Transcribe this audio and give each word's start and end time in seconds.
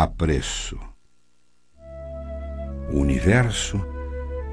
Apreço. 0.00 0.78
O 2.92 3.00
universo 3.00 3.84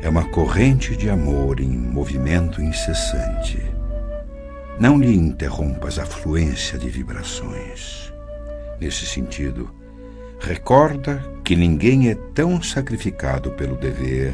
é 0.01 0.09
uma 0.09 0.27
corrente 0.29 0.97
de 0.97 1.07
amor 1.07 1.59
em 1.59 1.69
movimento 1.69 2.63
incessante. 2.63 3.61
Não 4.79 4.97
lhe 4.97 5.15
interrompas 5.15 5.99
a 5.99 6.05
fluência 6.07 6.79
de 6.79 6.89
vibrações. 6.89 8.11
Nesse 8.81 9.05
sentido, 9.05 9.71
recorda 10.39 11.23
que 11.43 11.55
ninguém 11.55 12.09
é 12.09 12.15
tão 12.33 12.59
sacrificado 12.59 13.51
pelo 13.51 13.75
dever 13.75 14.33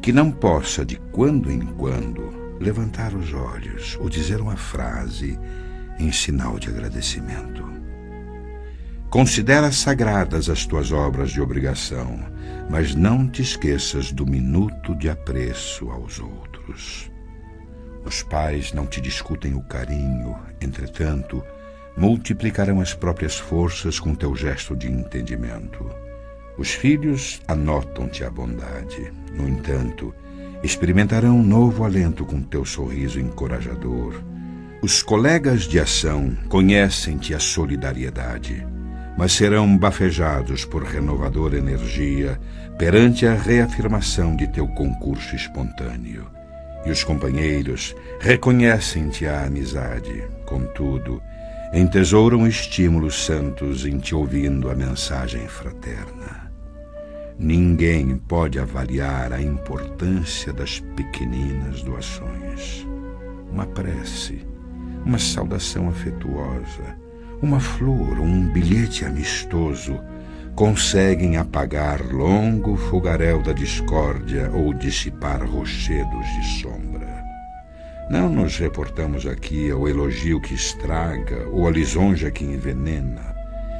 que 0.00 0.10
não 0.10 0.32
possa, 0.32 0.86
de 0.86 0.96
quando 1.12 1.52
em 1.52 1.66
quando, 1.66 2.56
levantar 2.58 3.12
os 3.12 3.34
olhos 3.34 3.98
ou 4.00 4.08
dizer 4.08 4.40
uma 4.40 4.56
frase 4.56 5.38
em 5.98 6.10
sinal 6.10 6.58
de 6.58 6.70
agradecimento. 6.70 7.75
Considera 9.16 9.72
sagradas 9.72 10.50
as 10.50 10.66
tuas 10.66 10.92
obras 10.92 11.30
de 11.30 11.40
obrigação, 11.40 12.20
mas 12.68 12.94
não 12.94 13.26
te 13.26 13.40
esqueças 13.40 14.12
do 14.12 14.26
minuto 14.26 14.94
de 14.94 15.08
apreço 15.08 15.90
aos 15.90 16.20
outros. 16.20 17.10
Os 18.04 18.22
pais 18.22 18.74
não 18.74 18.84
te 18.84 19.00
discutem 19.00 19.54
o 19.54 19.62
carinho, 19.62 20.36
entretanto, 20.60 21.42
multiplicarão 21.96 22.78
as 22.78 22.92
próprias 22.92 23.38
forças 23.38 23.98
com 23.98 24.14
teu 24.14 24.36
gesto 24.36 24.76
de 24.76 24.92
entendimento. 24.92 25.88
Os 26.58 26.72
filhos 26.72 27.40
anotam-te 27.48 28.22
a 28.22 28.28
bondade, 28.28 29.10
no 29.32 29.48
entanto, 29.48 30.14
experimentarão 30.62 31.38
um 31.38 31.42
novo 31.42 31.84
alento 31.84 32.26
com 32.26 32.42
teu 32.42 32.66
sorriso 32.66 33.18
encorajador. 33.18 34.22
Os 34.82 35.02
colegas 35.02 35.62
de 35.62 35.80
ação 35.80 36.36
conhecem-te 36.50 37.34
a 37.34 37.40
solidariedade, 37.40 38.75
mas 39.16 39.32
serão 39.32 39.76
bafejados 39.76 40.64
por 40.64 40.82
renovadora 40.82 41.56
energia 41.56 42.38
perante 42.78 43.26
a 43.26 43.34
reafirmação 43.34 44.36
de 44.36 44.46
teu 44.48 44.68
concurso 44.68 45.34
espontâneo. 45.34 46.26
E 46.84 46.90
os 46.90 47.02
companheiros 47.02 47.94
reconhecem-te 48.20 49.26
a 49.26 49.44
amizade, 49.44 50.22
contudo, 50.44 51.20
entesouram 51.72 52.46
estímulos 52.46 53.24
santos 53.24 53.84
em 53.86 53.98
te 53.98 54.14
ouvindo 54.14 54.70
a 54.70 54.74
mensagem 54.74 55.48
fraterna. 55.48 56.52
Ninguém 57.38 58.16
pode 58.16 58.58
avaliar 58.58 59.32
a 59.32 59.42
importância 59.42 60.52
das 60.52 60.80
pequeninas 60.94 61.82
doações. 61.82 62.86
Uma 63.50 63.66
prece, 63.66 64.46
uma 65.04 65.18
saudação 65.18 65.88
afetuosa, 65.88 66.96
uma 67.42 67.60
flor, 67.60 68.18
um 68.18 68.48
bilhete 68.52 69.04
amistoso 69.04 70.00
conseguem 70.54 71.36
apagar 71.36 72.00
longo 72.10 72.76
fogaréu 72.76 73.42
da 73.42 73.52
discórdia 73.52 74.50
ou 74.54 74.72
dissipar 74.72 75.44
rochedos 75.44 76.26
de 76.26 76.60
sombra. 76.62 77.24
Não 78.08 78.30
nos 78.30 78.56
reportamos 78.56 79.26
aqui 79.26 79.70
ao 79.70 79.86
elogio 79.86 80.40
que 80.40 80.54
estraga 80.54 81.46
ou 81.50 81.66
à 81.66 81.70
lisonja 81.70 82.30
que 82.30 82.44
envenena. 82.44 83.34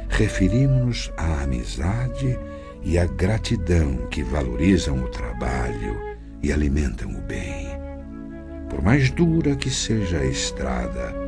Referimos-nos 0.09 1.11
à 1.17 1.43
amizade 1.43 2.37
e 2.83 2.99
à 2.99 3.05
gratidão 3.05 4.07
que 4.11 4.21
valorizam 4.21 5.03
o 5.03 5.07
trabalho 5.07 5.99
e 6.43 6.51
alimentam 6.51 7.09
o 7.09 7.21
bem. 7.21 7.67
Por 8.69 8.83
mais 8.83 9.09
dura 9.09 9.55
que 9.55 9.69
seja 9.69 10.19
a 10.19 10.25
estrada, 10.25 11.26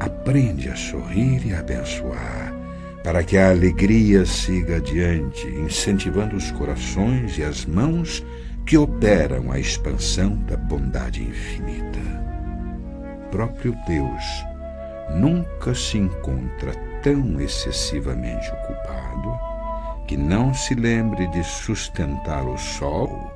aprende 0.00 0.68
a 0.68 0.76
sorrir 0.76 1.46
e 1.46 1.54
a 1.54 1.60
abençoar, 1.60 2.54
para 3.02 3.22
que 3.22 3.36
a 3.36 3.50
alegria 3.50 4.24
siga 4.24 4.76
adiante, 4.76 5.46
incentivando 5.46 6.36
os 6.36 6.50
corações 6.52 7.38
e 7.38 7.42
as 7.42 7.64
mãos 7.64 8.24
que 8.66 8.76
operam 8.76 9.50
a 9.50 9.58
expansão 9.58 10.36
da 10.44 10.56
bondade 10.56 11.22
infinita. 11.22 11.98
Próprio 13.30 13.74
Deus 13.86 14.24
nunca 15.14 15.74
se 15.74 15.98
encontra 15.98 16.72
tão 17.02 17.40
excessivamente 17.40 18.50
ocupado 18.50 19.38
que 20.06 20.16
não 20.16 20.52
se 20.52 20.74
lembre 20.74 21.26
de 21.28 21.42
sustentar 21.44 22.46
o 22.46 22.56
sol 22.58 23.32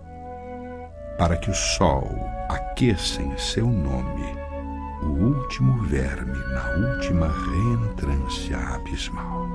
para 1.19 1.37
que 1.37 1.51
o 1.51 1.55
sol 1.55 2.09
aqueça 2.49 3.23
em 3.23 3.37
seu 3.39 3.67
nome 3.67 4.42
o 5.03 5.07
último 5.07 5.83
verme 5.83 6.39
na 6.55 6.71
última 6.89 7.29
reentrância 7.29 8.59
abismal. 8.59 9.49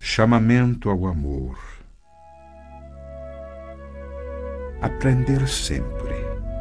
Chamamento 0.00 0.90
ao 0.90 1.06
amor 1.06 1.58
aprender 4.80 5.46
sempre, 5.48 6.14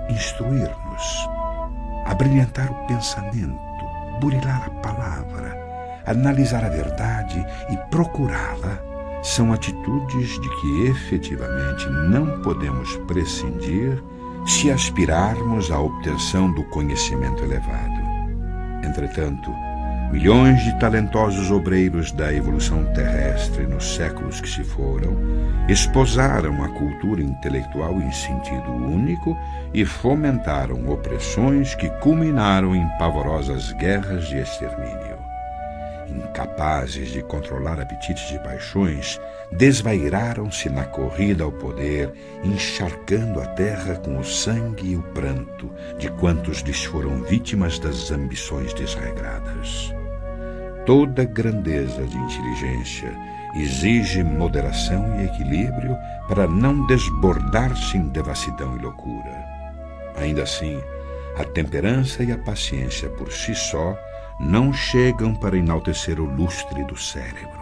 instruir-nos, 0.09 1.29
abrilhantar 2.05 2.71
o 2.71 2.87
pensamento, 2.87 3.85
burilar 4.19 4.65
a 4.65 4.69
palavra, 4.81 6.03
analisar 6.05 6.63
a 6.63 6.69
verdade 6.69 7.45
e 7.69 7.77
procurá-la 7.89 8.96
são 9.23 9.51
atitudes 9.51 10.39
de 10.39 10.49
que 10.61 10.85
efetivamente 10.87 11.87
não 12.09 12.41
podemos 12.41 12.95
prescindir 13.07 14.01
se 14.45 14.71
aspirarmos 14.71 15.71
à 15.71 15.79
obtenção 15.79 16.51
do 16.53 16.63
conhecimento 16.65 17.43
elevado. 17.43 17.97
Entretanto, 18.83 19.51
Milhões 20.11 20.63
de 20.63 20.73
talentosos 20.79 21.51
obreiros 21.51 22.13
da 22.13 22.33
evolução 22.33 22.85
terrestre 22.93 23.67
nos 23.67 23.95
séculos 23.95 24.39
que 24.39 24.47
se 24.47 24.63
foram 24.63 25.17
esposaram 25.67 26.63
a 26.63 26.69
cultura 26.69 27.21
intelectual 27.21 28.01
em 28.01 28.09
sentido 28.11 28.71
único 28.71 29.37
e 29.73 29.83
fomentaram 29.83 30.89
opressões 30.89 31.75
que 31.75 31.89
culminaram 31.99 32.73
em 32.73 32.87
pavorosas 32.97 33.73
guerras 33.73 34.27
de 34.27 34.37
extermínio. 34.37 35.16
Incapazes 36.17 37.09
de 37.09 37.21
controlar 37.21 37.79
apetites 37.79 38.31
e 38.31 38.39
paixões, 38.39 39.21
desvairaram-se 39.51 40.67
na 40.67 40.83
corrida 40.83 41.43
ao 41.43 41.51
poder, 41.51 42.11
encharcando 42.43 43.39
a 43.39 43.45
terra 43.45 43.95
com 43.97 44.17
o 44.17 44.23
sangue 44.23 44.91
e 44.91 44.95
o 44.95 45.03
pranto 45.13 45.71
de 45.99 46.09
quantos 46.11 46.61
lhes 46.61 46.83
foram 46.83 47.21
vítimas 47.23 47.77
das 47.77 48.09
ambições 48.09 48.73
desregradas. 48.73 49.93
Toda 50.87 51.23
grandeza 51.23 52.03
de 52.03 52.17
inteligência 52.17 53.13
exige 53.55 54.23
moderação 54.23 55.19
e 55.19 55.25
equilíbrio 55.25 55.95
para 56.27 56.47
não 56.47 56.87
desbordar-se 56.87 57.97
em 57.97 58.07
devassidão 58.07 58.75
e 58.75 58.81
loucura. 58.81 59.45
Ainda 60.15 60.43
assim, 60.43 60.81
a 61.37 61.43
temperança 61.43 62.23
e 62.23 62.31
a 62.31 62.37
paciência 62.39 63.07
por 63.09 63.31
si 63.31 63.53
só 63.53 63.95
não 64.39 64.71
chegam 64.71 65.33
para 65.33 65.57
enaltecer 65.57 66.19
o 66.19 66.25
lustre 66.25 66.83
do 66.83 66.97
cérebro. 66.97 67.57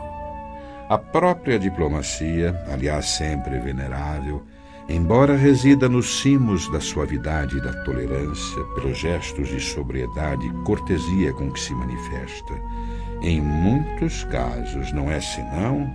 A 0.90 0.98
própria 0.98 1.58
diplomacia, 1.58 2.56
aliás 2.72 3.08
sempre 3.08 3.58
venerável, 3.60 4.44
embora 4.88 5.36
resida 5.36 5.90
nos 5.90 6.22
cimos 6.22 6.70
da 6.72 6.80
suavidade 6.80 7.58
e 7.58 7.62
da 7.62 7.74
tolerância, 7.84 8.64
pelos 8.76 8.98
gestos 8.98 9.48
de 9.48 9.60
sobriedade 9.60 10.46
e 10.46 10.64
cortesia 10.64 11.34
com 11.34 11.52
que 11.52 11.60
se 11.60 11.74
manifesta, 11.74 12.54
em 13.22 13.42
muitos 13.42 14.24
casos 14.26 14.92
não 14.92 15.10
é 15.10 15.20
senão 15.20 15.92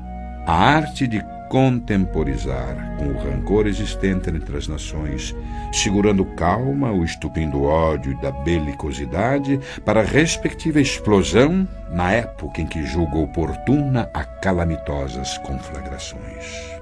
a 0.46 0.52
arte 0.52 1.06
de 1.06 1.22
contemporizar 1.50 2.96
com 2.96 3.08
o 3.08 3.18
rancor 3.18 3.66
existente 3.66 4.30
entre 4.30 4.56
as 4.56 4.68
nações, 4.68 5.34
segurando 5.72 6.24
calma 6.24 6.92
o 6.92 7.04
estupindo 7.04 7.64
ódio 7.64 8.16
da 8.20 8.30
belicosidade 8.30 9.58
para 9.84 10.00
a 10.00 10.04
respectiva 10.04 10.80
explosão 10.80 11.68
na 11.90 12.12
época 12.12 12.60
em 12.60 12.66
que 12.66 12.86
julga 12.86 13.18
oportuna 13.18 14.08
a 14.14 14.24
calamitosas 14.24 15.36
conflagrações. 15.38 16.80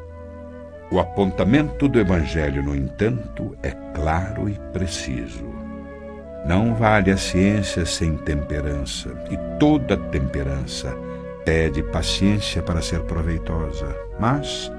O 0.91 1.01
apontamento 1.01 1.89
do 1.89 1.99
Evangelho, 1.99 2.63
no 2.63 2.77
entanto, 2.77 3.57
é 3.63 3.71
claro 3.95 4.51
e 4.51 4.55
preciso. 4.73 5.47
Não 6.47 6.75
vale 6.75 7.11
a 7.11 7.17
ciência 7.17 7.87
sem 7.87 8.19
temperança, 8.19 9.11
e 9.31 9.59
toda 9.59 9.97
temperança 9.97 10.95
pede 11.49 11.83
paciência 11.83 12.63
para 12.63 12.83
ser 12.83 13.01
proveitosa. 13.05 13.97
Mas, 14.21 14.71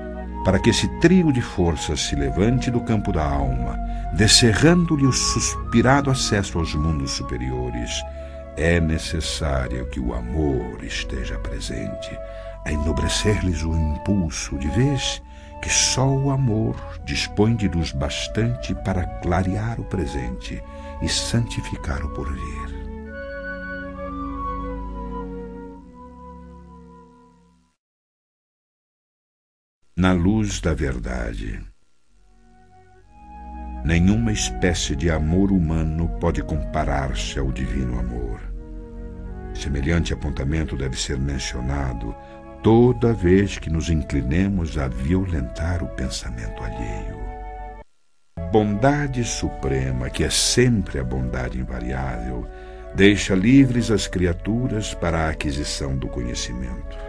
para 0.46 0.60
que 0.60 0.70
esse 0.70 0.88
trio 1.00 1.34
de 1.34 1.42
forças 1.42 2.00
se 2.00 2.16
levante 2.16 2.70
do 2.70 2.80
campo 2.82 3.12
da 3.12 3.24
alma, 3.26 3.76
descerrando-lhe 4.14 5.08
o 5.08 5.12
suspirado 5.12 6.12
acesso 6.12 6.60
aos 6.60 6.76
mundos 6.76 7.10
superiores, 7.14 7.90
é 8.56 8.80
necessário 8.80 9.88
que 9.88 10.00
o 10.00 10.14
amor 10.14 10.84
esteja 10.84 11.40
presente, 11.40 12.16
a 12.64 12.72
enobrecer-lhes 12.72 13.64
o 13.64 13.74
impulso, 13.74 14.56
de 14.60 14.68
vez 14.68 15.24
que 15.64 15.72
só 15.72 16.08
o 16.08 16.30
amor 16.30 16.76
dispõe 17.04 17.56
de 17.56 17.68
luz 17.68 17.92
bastante 17.94 18.76
para 18.86 19.08
clarear 19.24 19.80
o 19.80 19.86
presente 19.86 20.62
e 21.02 21.10
santificar 21.10 22.06
o 22.06 22.10
porvir. 22.10 22.79
Na 30.00 30.14
luz 30.14 30.62
da 30.62 30.74
verdade. 30.74 31.60
Nenhuma 33.84 34.32
espécie 34.32 34.96
de 34.96 35.12
amor 35.12 35.52
humano 35.52 36.08
pode 36.22 36.42
comparar-se 36.42 37.38
ao 37.38 37.52
divino 37.52 38.00
amor. 38.00 38.40
Semelhante 39.54 40.14
apontamento 40.14 40.78
deve 40.78 40.98
ser 40.98 41.20
mencionado 41.20 42.16
toda 42.64 43.12
vez 43.12 43.60
que 43.60 43.70
nos 43.70 43.90
inclinemos 43.90 44.78
a 44.78 44.88
violentar 44.88 45.84
o 45.84 45.88
pensamento 45.90 46.64
alheio. 46.64 47.20
Bondade 48.54 49.26
suprema, 49.26 50.10
que 50.10 50.24
é 50.24 50.30
sempre 50.30 50.98
a 50.98 51.04
bondade 51.04 51.60
invariável, 51.60 52.48
deixa 52.96 53.36
livres 53.36 53.92
as 53.92 54.08
criaturas 54.08 54.94
para 54.94 55.26
a 55.26 55.30
aquisição 55.32 55.98
do 55.98 56.08
conhecimento. 56.08 57.09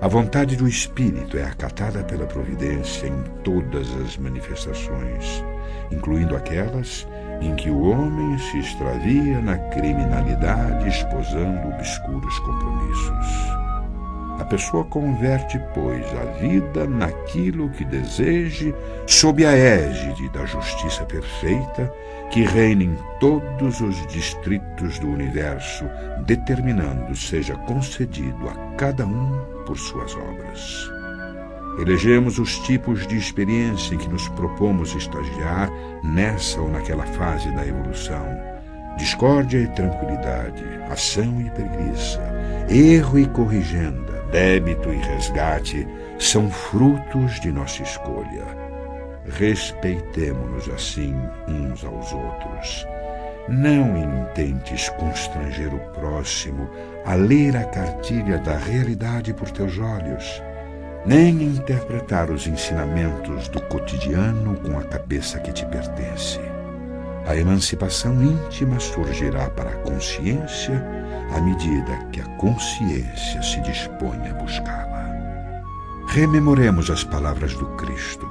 A 0.00 0.08
vontade 0.08 0.56
do 0.56 0.68
Espírito 0.68 1.36
é 1.36 1.44
acatada 1.44 2.04
pela 2.04 2.26
providência 2.26 3.06
em 3.08 3.22
todas 3.42 3.88
as 4.00 4.16
manifestações 4.16 5.42
incluindo 5.90 6.36
aquelas 6.36 7.06
em 7.40 7.54
que 7.54 7.70
o 7.70 7.90
homem 7.90 8.36
se 8.38 8.58
extravia 8.58 9.40
na 9.40 9.56
criminalidade, 9.70 10.88
esposando 10.88 11.68
obscuros 11.68 12.38
compromissos. 12.40 13.26
A 14.40 14.44
pessoa 14.44 14.84
converte, 14.84 15.60
pois, 15.74 16.04
a 16.16 16.24
vida 16.40 16.86
naquilo 16.86 17.70
que 17.70 17.84
deseje, 17.84 18.74
sob 19.06 19.44
a 19.44 19.52
égide 19.52 20.28
da 20.30 20.44
justiça 20.46 21.04
perfeita 21.04 21.92
que 22.30 22.42
reina 22.42 22.84
em 22.84 22.98
todos 23.20 23.80
os 23.80 24.06
distritos 24.06 24.98
do 24.98 25.08
universo, 25.08 25.84
determinando 26.24 27.16
seja 27.16 27.54
concedido 27.56 28.48
a 28.48 28.54
cada 28.76 29.06
um 29.06 29.64
por 29.64 29.78
suas 29.78 30.14
obras. 30.14 30.90
Elegemos 31.78 32.38
os 32.38 32.58
tipos 32.60 33.06
de 33.06 33.16
experiência 33.16 33.94
em 33.94 33.98
que 33.98 34.08
nos 34.08 34.28
propomos 34.30 34.94
estagiar 34.94 35.70
nessa 36.02 36.60
ou 36.60 36.68
naquela 36.68 37.06
fase 37.06 37.50
da 37.52 37.66
evolução. 37.66 38.26
Discórdia 38.96 39.58
e 39.58 39.68
tranquilidade, 39.68 40.64
ação 40.90 41.40
e 41.40 41.48
preguiça, 41.50 42.20
erro 42.68 43.18
e 43.18 43.26
corrigenda, 43.28 44.24
débito 44.32 44.92
e 44.92 44.96
resgate 44.96 45.86
são 46.18 46.50
frutos 46.50 47.38
de 47.40 47.52
nossa 47.52 47.82
escolha. 47.82 48.67
Respeitemo-nos 49.30 50.68
assim 50.68 51.14
uns 51.48 51.84
aos 51.84 52.12
outros. 52.12 52.86
Não 53.48 53.96
intentes 53.96 54.88
constranger 54.90 55.72
o 55.74 55.78
próximo 55.92 56.68
a 57.04 57.14
ler 57.14 57.56
a 57.56 57.64
cartilha 57.64 58.38
da 58.38 58.56
realidade 58.56 59.32
por 59.32 59.50
teus 59.50 59.78
olhos 59.78 60.42
nem 61.06 61.42
interpretar 61.42 62.30
os 62.30 62.46
ensinamentos 62.46 63.48
do 63.48 63.62
cotidiano 63.62 64.56
com 64.60 64.78
a 64.78 64.84
cabeça 64.84 65.38
que 65.40 65.52
te 65.52 65.64
pertence. 65.66 66.38
A 67.26 67.36
emancipação 67.36 68.22
íntima 68.22 68.78
surgirá 68.80 69.48
para 69.50 69.70
a 69.70 69.76
consciência 69.76 70.84
à 71.34 71.40
medida 71.40 71.96
que 72.12 72.20
a 72.20 72.26
consciência 72.36 73.42
se 73.42 73.60
dispõe 73.60 74.28
a 74.28 74.34
buscá-la. 74.34 75.08
Rememoremos 76.08 76.90
as 76.90 77.04
palavras 77.04 77.54
do 77.54 77.66
Cristo. 77.76 78.30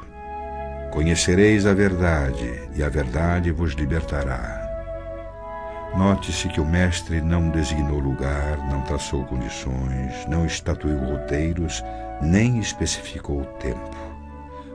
Conhecereis 0.91 1.65
a 1.65 1.73
verdade, 1.73 2.69
e 2.75 2.83
a 2.83 2.89
verdade 2.89 3.51
vos 3.51 3.73
libertará. 3.73 4.65
Note-se 5.95 6.47
que 6.49 6.61
o 6.61 6.65
mestre 6.65 7.21
não 7.21 7.49
designou 7.49 7.99
lugar, 7.99 8.57
não 8.69 8.81
traçou 8.81 9.25
condições, 9.25 10.25
não 10.27 10.45
estatuiu 10.45 10.97
roteiros, 10.97 11.83
nem 12.21 12.59
especificou 12.59 13.41
o 13.41 13.45
tempo. 13.57 13.97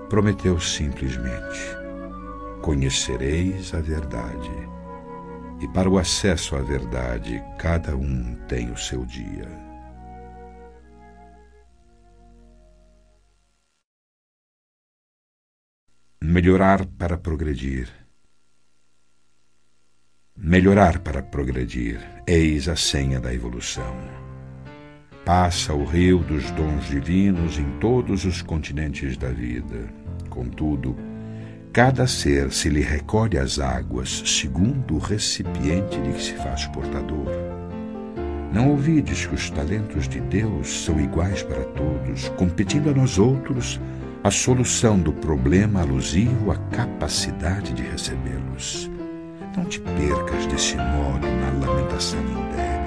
Prometeu 0.08 0.58
simplesmente: 0.58 1.76
Conhecereis 2.60 3.72
a 3.72 3.80
verdade. 3.80 4.50
E 5.60 5.68
para 5.68 5.88
o 5.88 5.96
acesso 5.96 6.56
à 6.56 6.60
verdade, 6.60 7.42
cada 7.56 7.96
um 7.96 8.36
tem 8.48 8.70
o 8.70 8.76
seu 8.76 9.04
dia. 9.04 9.61
Melhorar 16.34 16.86
para 16.86 17.18
progredir. 17.18 17.88
Melhorar 20.34 21.00
para 21.00 21.22
progredir, 21.22 22.00
eis 22.26 22.70
a 22.70 22.74
senha 22.74 23.20
da 23.20 23.34
evolução. 23.34 23.94
Passa 25.26 25.74
o 25.74 25.84
rio 25.84 26.20
dos 26.20 26.50
dons 26.52 26.86
divinos 26.86 27.58
em 27.58 27.70
todos 27.78 28.24
os 28.24 28.40
continentes 28.40 29.18
da 29.18 29.28
vida. 29.28 29.92
Contudo, 30.30 30.96
cada 31.70 32.06
ser 32.06 32.50
se 32.50 32.70
lhe 32.70 32.80
recolhe 32.80 33.36
as 33.36 33.58
águas 33.58 34.22
segundo 34.24 34.94
o 34.94 34.98
recipiente 34.98 36.00
de 36.00 36.14
que 36.14 36.22
se 36.22 36.34
faz 36.36 36.66
portador. 36.68 37.28
Não 38.50 38.70
ouvides 38.70 39.26
que 39.26 39.34
os 39.34 39.50
talentos 39.50 40.08
de 40.08 40.18
Deus 40.22 40.82
são 40.82 40.98
iguais 40.98 41.42
para 41.42 41.64
todos, 41.64 42.30
competindo 42.38 42.88
a 42.88 42.94
nós 42.94 43.18
outros 43.18 43.78
a 44.24 44.30
solução 44.30 44.98
do 44.98 45.12
problema 45.12 45.80
alusivo 45.80 46.50
à 46.50 46.56
capacidade 46.70 47.72
de 47.72 47.82
recebê-los. 47.82 48.90
Não 49.56 49.64
te 49.64 49.80
percas 49.80 50.46
desse 50.46 50.76
modo 50.76 51.26
na 51.26 51.66
lamentação 51.66 52.20
indébita 52.20 52.82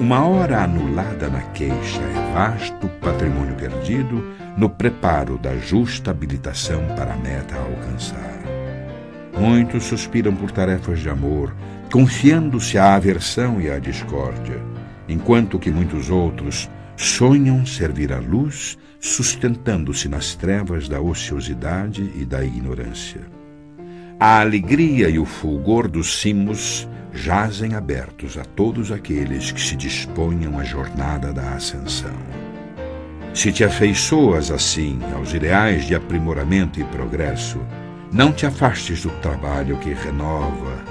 uma 0.00 0.24
hora 0.24 0.62
anulada 0.62 1.28
na 1.28 1.40
queixa 1.40 2.00
é 2.00 2.32
vasto 2.32 2.86
patrimônio 3.00 3.56
perdido 3.56 4.24
no 4.56 4.70
preparo 4.70 5.36
da 5.36 5.56
justa 5.56 6.12
habilitação 6.12 6.80
para 6.96 7.14
a 7.14 7.16
meta 7.16 7.56
a 7.56 7.62
alcançar. 7.62 8.38
Muitos 9.36 9.84
suspiram 9.84 10.32
por 10.36 10.52
tarefas 10.52 11.00
de 11.00 11.10
amor, 11.10 11.52
confiando-se 11.90 12.78
à 12.78 12.94
aversão 12.94 13.60
e 13.60 13.68
à 13.68 13.80
discórdia, 13.80 14.62
enquanto 15.08 15.58
que 15.58 15.70
muitos 15.70 16.10
outros 16.10 16.70
sonham 16.96 17.66
servir 17.66 18.12
à 18.12 18.20
luz, 18.20 18.78
sustentando-se 19.00 20.08
nas 20.08 20.34
trevas 20.34 20.88
da 20.88 21.00
ociosidade 21.00 22.10
e 22.16 22.24
da 22.24 22.44
ignorância. 22.44 23.20
A 24.18 24.40
alegria 24.40 25.08
e 25.08 25.18
o 25.18 25.24
fulgor 25.24 25.88
dos 25.88 26.20
cimos 26.20 26.88
jazem 27.12 27.74
abertos 27.74 28.36
a 28.36 28.44
todos 28.44 28.90
aqueles 28.90 29.52
que 29.52 29.60
se 29.60 29.76
disponham 29.76 30.58
à 30.58 30.64
jornada 30.64 31.32
da 31.32 31.52
ascensão. 31.52 32.16
Se 33.32 33.52
te 33.52 33.62
afeiçoas 33.62 34.50
assim 34.50 34.98
aos 35.14 35.32
ideais 35.32 35.84
de 35.84 35.94
aprimoramento 35.94 36.80
e 36.80 36.84
progresso, 36.84 37.60
não 38.12 38.32
te 38.32 38.46
afastes 38.46 39.02
do 39.02 39.10
trabalho 39.20 39.78
que 39.78 39.92
renova, 39.92 40.82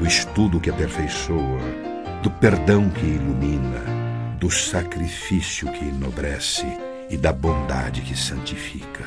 do 0.00 0.06
estudo 0.06 0.58
que 0.58 0.70
aperfeiçoa, 0.70 1.60
do 2.22 2.30
perdão 2.30 2.88
que 2.90 3.06
ilumina, 3.06 3.84
do 4.40 4.50
sacrifício 4.50 5.70
que 5.70 5.84
enobrece 5.84 6.66
e 7.10 7.16
da 7.16 7.32
bondade 7.32 8.00
que 8.02 8.16
santifica. 8.16 9.04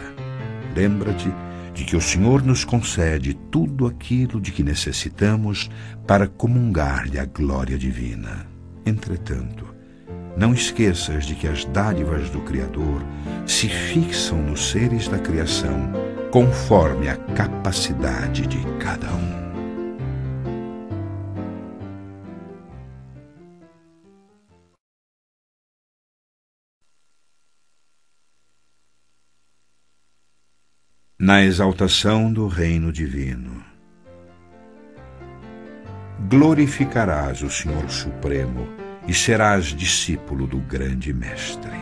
Lembra-te 0.76 1.32
de 1.74 1.84
que 1.84 1.96
o 1.96 2.02
Senhor 2.02 2.44
nos 2.44 2.64
concede 2.64 3.34
tudo 3.34 3.88
aquilo 3.88 4.42
de 4.42 4.52
que 4.52 4.64
necessitamos 4.64 5.70
para 6.06 6.28
comungar-lhe 6.28 7.20
a 7.20 7.26
glória 7.26 7.78
divina. 7.78 8.46
Entretanto, 8.86 9.66
não 10.38 10.54
esqueças 10.54 11.26
de 11.26 11.36
que 11.36 11.48
as 11.48 11.66
dádivas 11.66 12.30
do 12.30 12.42
Criador 12.42 13.04
se 13.46 13.68
fixam 13.68 14.38
nos 14.42 14.72
seres 14.72 15.08
da 15.08 15.20
criação 15.20 15.92
conforme 16.32 17.10
a 17.10 17.16
capacidade 17.16 18.46
de 18.48 18.60
cada 18.80 19.08
um. 19.08 19.49
Na 31.22 31.44
exaltação 31.44 32.32
do 32.32 32.48
reino 32.48 32.94
divino. 32.94 33.62
Glorificarás 36.30 37.42
o 37.42 37.50
Senhor 37.50 37.90
Supremo 37.90 38.66
e 39.06 39.14
serás 39.14 39.66
discípulo 39.66 40.48
do 40.48 40.60
grande 40.60 41.14
Mestre. 41.14 41.78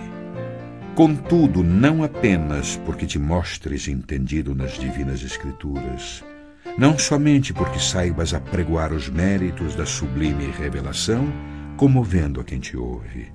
Contudo, 0.96 1.64
não 1.64 2.04
apenas 2.04 2.78
porque 2.78 3.06
te 3.06 3.20
mostres 3.20 3.88
entendido 3.88 4.56
nas 4.56 4.72
divinas 4.72 5.22
Escrituras, 5.22 6.24
não 6.76 6.98
somente 6.98 7.54
porque 7.54 7.78
saibas 7.78 8.34
apregoar 8.34 8.92
os 8.92 9.08
méritos 9.08 9.76
da 9.76 9.86
sublime 9.86 10.48
revelação, 10.48 11.32
comovendo 11.78 12.42
a 12.42 12.44
quem 12.44 12.60
te 12.60 12.76
ouve, 12.76 13.32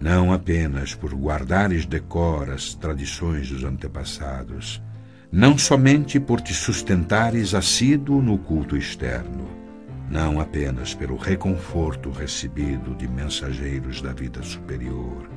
não 0.00 0.32
apenas 0.32 0.94
por 0.94 1.12
guardares 1.12 1.84
decor 1.84 2.50
as 2.50 2.72
tradições 2.72 3.50
dos 3.50 3.64
antepassados, 3.64 4.80
não 5.32 5.56
somente 5.56 6.18
por 6.18 6.40
te 6.40 6.52
sustentares 6.52 7.54
assíduo 7.54 8.20
no 8.20 8.36
culto 8.36 8.76
externo, 8.76 9.48
não 10.10 10.40
apenas 10.40 10.92
pelo 10.92 11.16
reconforto 11.16 12.10
recebido 12.10 12.96
de 12.96 13.06
mensageiros 13.06 14.02
da 14.02 14.12
vida 14.12 14.42
superior, 14.42 15.30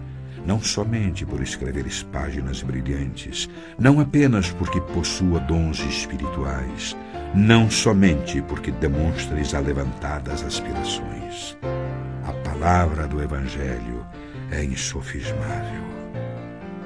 não 0.48 0.60
somente 0.60 1.24
por 1.24 1.44
escreveres 1.44 2.02
páginas 2.02 2.64
brilhantes, 2.64 3.48
não 3.78 4.00
apenas 4.00 4.50
porque 4.50 4.82
possua 4.82 5.40
dons 5.42 5.80
espirituais, 5.82 6.98
não 7.36 7.70
somente 7.70 8.42
porque 8.42 8.72
demonstreis 8.72 9.54
alevantadas 9.54 10.44
aspirações. 10.44 11.56
A 12.26 12.34
palavra 12.50 13.08
do 13.08 13.22
Evangelho 13.22 14.04
é 14.50 14.64
insofismável. 14.64 15.84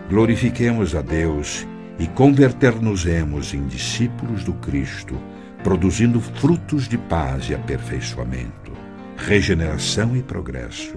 Glorifiquemos 0.09 0.93
a 0.93 1.01
Deus 1.01 1.65
e 1.99 2.07
converter-nos-emos 2.07 3.53
em 3.53 3.65
discípulos 3.67 4.43
do 4.43 4.53
Cristo, 4.53 5.19
produzindo 5.63 6.21
frutos 6.21 6.87
de 6.87 6.97
paz 6.97 7.49
e 7.49 7.55
aperfeiçoamento, 7.55 8.71
regeneração 9.17 10.15
e 10.15 10.21
progresso, 10.21 10.95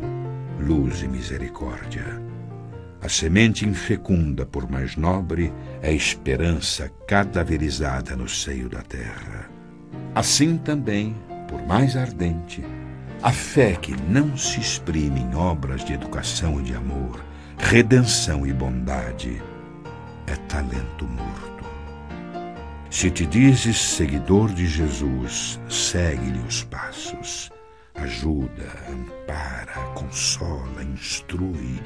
luz 0.60 1.02
e 1.02 1.08
misericórdia. 1.08 2.20
A 3.02 3.08
semente 3.08 3.66
infecunda, 3.66 4.44
por 4.44 4.70
mais 4.70 4.94
nobre, 4.94 5.50
é 5.80 5.88
a 5.88 5.92
esperança 5.92 6.90
cadaverizada 7.06 8.14
no 8.14 8.28
seio 8.28 8.68
da 8.68 8.82
terra. 8.82 9.48
Assim 10.14 10.58
também, 10.58 11.16
por 11.48 11.66
mais 11.66 11.96
ardente, 11.96 12.62
a 13.22 13.32
fé 13.32 13.72
que 13.72 13.94
não 14.08 14.36
se 14.36 14.60
exprime 14.60 15.20
em 15.20 15.34
obras 15.34 15.82
de 15.84 15.94
educação 15.94 16.60
e 16.60 16.62
de 16.62 16.74
amor, 16.74 17.24
redenção 17.58 18.46
e 18.46 18.52
bondade, 18.52 19.42
é 20.30 20.36
talento 20.48 21.06
morto. 21.06 21.64
Se 22.90 23.10
te 23.10 23.26
dizes 23.26 23.80
seguidor 23.80 24.52
de 24.52 24.66
Jesus, 24.66 25.60
segue-lhe 25.68 26.38
os 26.40 26.64
passos. 26.64 27.50
Ajuda, 27.94 28.68
ampara, 28.88 29.74
consola, 29.94 30.82
instrui, 30.84 31.80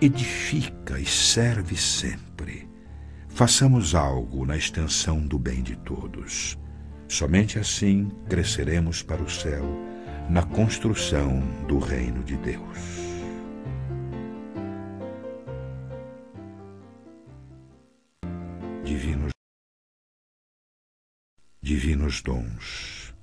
edifica 0.00 0.98
e 0.98 1.06
serve 1.06 1.76
sempre. 1.76 2.68
Façamos 3.28 3.94
algo 3.94 4.44
na 4.44 4.56
extensão 4.56 5.20
do 5.20 5.38
bem 5.38 5.62
de 5.62 5.76
todos. 5.76 6.58
Somente 7.08 7.58
assim 7.58 8.10
cresceremos 8.28 9.02
para 9.02 9.22
o 9.22 9.30
céu 9.30 9.64
na 10.28 10.42
construção 10.42 11.40
do 11.66 11.78
reino 11.78 12.22
de 12.22 12.36
Deus. 12.36 12.99
Divinos, 19.00 19.30
divinos 21.62 22.22
dons. 22.22 23.14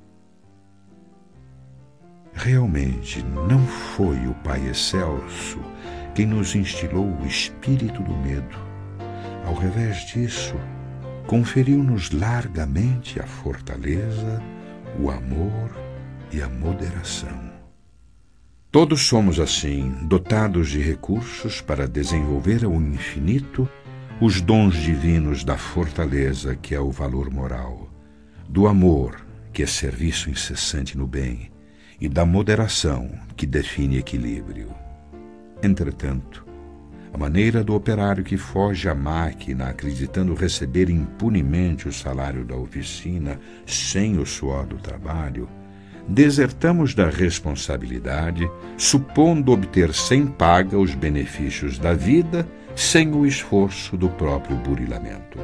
Realmente 2.33 3.21
não 3.47 3.63
foi 3.67 4.25
o 4.25 4.33
Pai 4.43 4.67
Excelso 4.67 5.59
quem 6.15 6.25
nos 6.25 6.55
instilou 6.55 7.05
o 7.05 7.27
espírito 7.27 8.01
do 8.01 8.15
medo. 8.15 8.57
Ao 9.45 9.53
revés 9.53 10.07
disso, 10.07 10.55
conferiu-nos 11.27 12.09
largamente 12.09 13.19
a 13.19 13.27
fortaleza, 13.27 14.41
o 14.99 15.11
amor 15.11 15.69
e 16.33 16.41
a 16.41 16.49
moderação. 16.49 17.51
Todos 18.71 19.05
somos 19.05 19.39
assim, 19.39 19.91
dotados 20.07 20.69
de 20.69 20.79
recursos 20.79 21.61
para 21.61 21.87
desenvolver 21.87 22.65
ao 22.65 22.73
infinito 22.73 23.69
os 24.19 24.41
dons 24.41 24.75
divinos 24.75 25.43
da 25.43 25.57
fortaleza, 25.57 26.55
que 26.55 26.73
é 26.73 26.79
o 26.79 26.89
valor 26.89 27.29
moral, 27.29 27.87
do 28.49 28.67
amor, 28.67 29.23
que 29.53 29.61
é 29.61 29.67
serviço 29.67 30.27
incessante 30.27 30.97
no 30.97 31.05
bem, 31.05 31.51
e 32.01 32.09
da 32.09 32.25
moderação, 32.25 33.11
que 33.35 33.45
define 33.45 33.99
equilíbrio. 33.99 34.73
Entretanto, 35.61 36.43
a 37.13 37.17
maneira 37.17 37.63
do 37.63 37.75
operário 37.75 38.23
que 38.23 38.37
foge 38.37 38.89
à 38.89 38.95
máquina 38.95 39.69
acreditando 39.69 40.33
receber 40.33 40.89
impunemente 40.89 41.87
o 41.87 41.93
salário 41.93 42.43
da 42.43 42.55
oficina 42.55 43.39
sem 43.67 44.17
o 44.17 44.25
suor 44.25 44.65
do 44.65 44.77
trabalho, 44.77 45.47
desertamos 46.07 46.95
da 46.95 47.09
responsabilidade, 47.09 48.49
supondo 48.77 49.51
obter 49.51 49.93
sem 49.93 50.25
paga 50.25 50.77
os 50.77 50.95
benefícios 50.95 51.77
da 51.77 51.93
vida 51.93 52.47
sem 52.75 53.11
o 53.11 53.25
esforço 53.25 53.97
do 53.97 54.07
próprio 54.07 54.55
burilamento. 54.57 55.39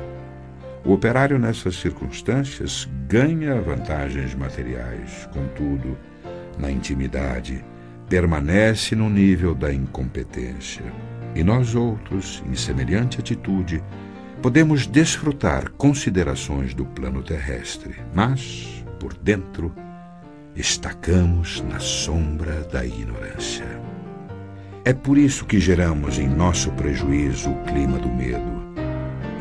O 0.86 0.94
operário, 0.94 1.40
nessas 1.40 1.76
circunstâncias, 1.76 2.88
ganha 3.08 3.60
vantagens 3.60 4.36
materiais, 4.36 5.28
contudo, 5.34 5.98
na 6.60 6.70
intimidade, 6.70 7.64
permanece 8.08 8.96
no 8.96 9.10
nível 9.10 9.56
da 9.56 9.74
incompetência. 9.74 10.84
E 11.34 11.44
nós 11.44 11.74
outros, 11.74 12.44
em 12.48 12.54
semelhante 12.54 13.20
atitude, 13.20 13.84
podemos 14.42 14.86
desfrutar 14.86 15.72
considerações 15.72 16.74
do 16.74 16.86
plano 16.86 17.24
terrestre, 17.24 17.96
mas, 18.14 18.86
por 19.00 19.14
dentro, 19.16 19.74
estacamos 20.56 21.62
na 21.62 21.80
sombra 21.80 22.62
da 22.72 22.86
ignorância. 22.86 23.66
É 24.86 24.94
por 24.94 25.18
isso 25.18 25.46
que 25.46 25.60
geramos 25.60 26.20
em 26.20 26.28
nosso 26.28 26.72
prejuízo 26.74 27.50
o 27.50 27.64
clima 27.64 27.98
do 27.98 28.10
medo, 28.10 28.64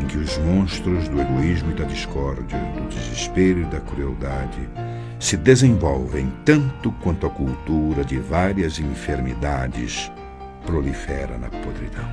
em 0.00 0.06
que 0.06 0.16
os 0.16 0.38
monstros 0.38 1.08
do 1.08 1.20
egoísmo 1.20 1.72
e 1.72 1.74
da 1.74 1.84
discórdia, 1.84 2.58
do 2.58 2.88
desespero 2.88 3.60
e 3.60 3.64
da 3.64 3.80
crueldade 3.80 4.68
se 5.20 5.36
desenvolvem 5.36 6.32
tanto 6.44 6.90
quanto 7.02 7.26
a 7.26 7.30
cultura 7.30 8.04
de 8.04 8.18
várias 8.18 8.78
enfermidades 8.78 10.10
prolifera 10.64 11.36
na 11.36 11.50
podridão. 11.50 12.08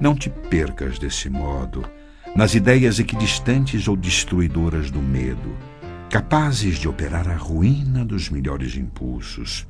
Não 0.00 0.14
te 0.14 0.30
percas 0.30 0.98
desse 0.98 1.30
modo 1.30 1.84
nas 2.34 2.54
ideias 2.54 2.98
equidistantes 2.98 3.88
ou 3.88 3.96
destruidoras 3.96 4.90
do 4.90 5.00
medo, 5.00 5.56
capazes 6.08 6.78
de 6.78 6.88
operar 6.88 7.28
a 7.28 7.36
ruína 7.36 8.04
dos 8.04 8.30
melhores 8.30 8.76
impulsos, 8.76 9.66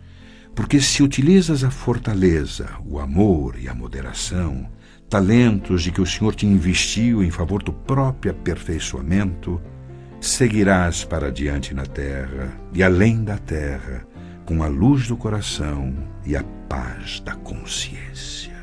porque 0.55 0.81
se 0.81 1.03
utilizas 1.03 1.65
a 1.65 1.71
fortaleza, 1.71 2.69
o 2.87 3.01
amor 3.01 3.57
e 3.59 3.69
a 3.69 3.75
moderação, 3.75 4.69
talentos 5.09 5.83
de 5.83 5.91
que 5.91 6.01
o 6.01 6.07
Senhor 6.07 6.35
te 6.35 6.47
investiu 6.47 7.25
em 7.25 7.31
favor 7.31 7.63
do 7.63 7.73
próprio 7.73 8.31
aperfeiçoamento, 8.31 9.61
seguirás 10.21 11.05
para 11.05 11.33
diante 11.33 11.75
na 11.75 11.87
terra 11.87 12.53
e 12.73 12.83
além 12.83 13.25
da 13.25 13.39
terra, 13.39 14.07
com 14.45 14.63
a 14.63 14.69
luz 14.69 15.09
do 15.09 15.17
coração 15.17 15.95
e 16.25 16.37
a 16.37 16.43
paz 16.69 17.21
da 17.21 17.35
consciência. 17.35 18.58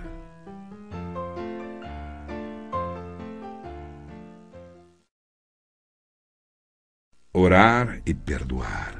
Orar 7.38 8.00
e 8.06 8.13
perdoar. 8.13 8.96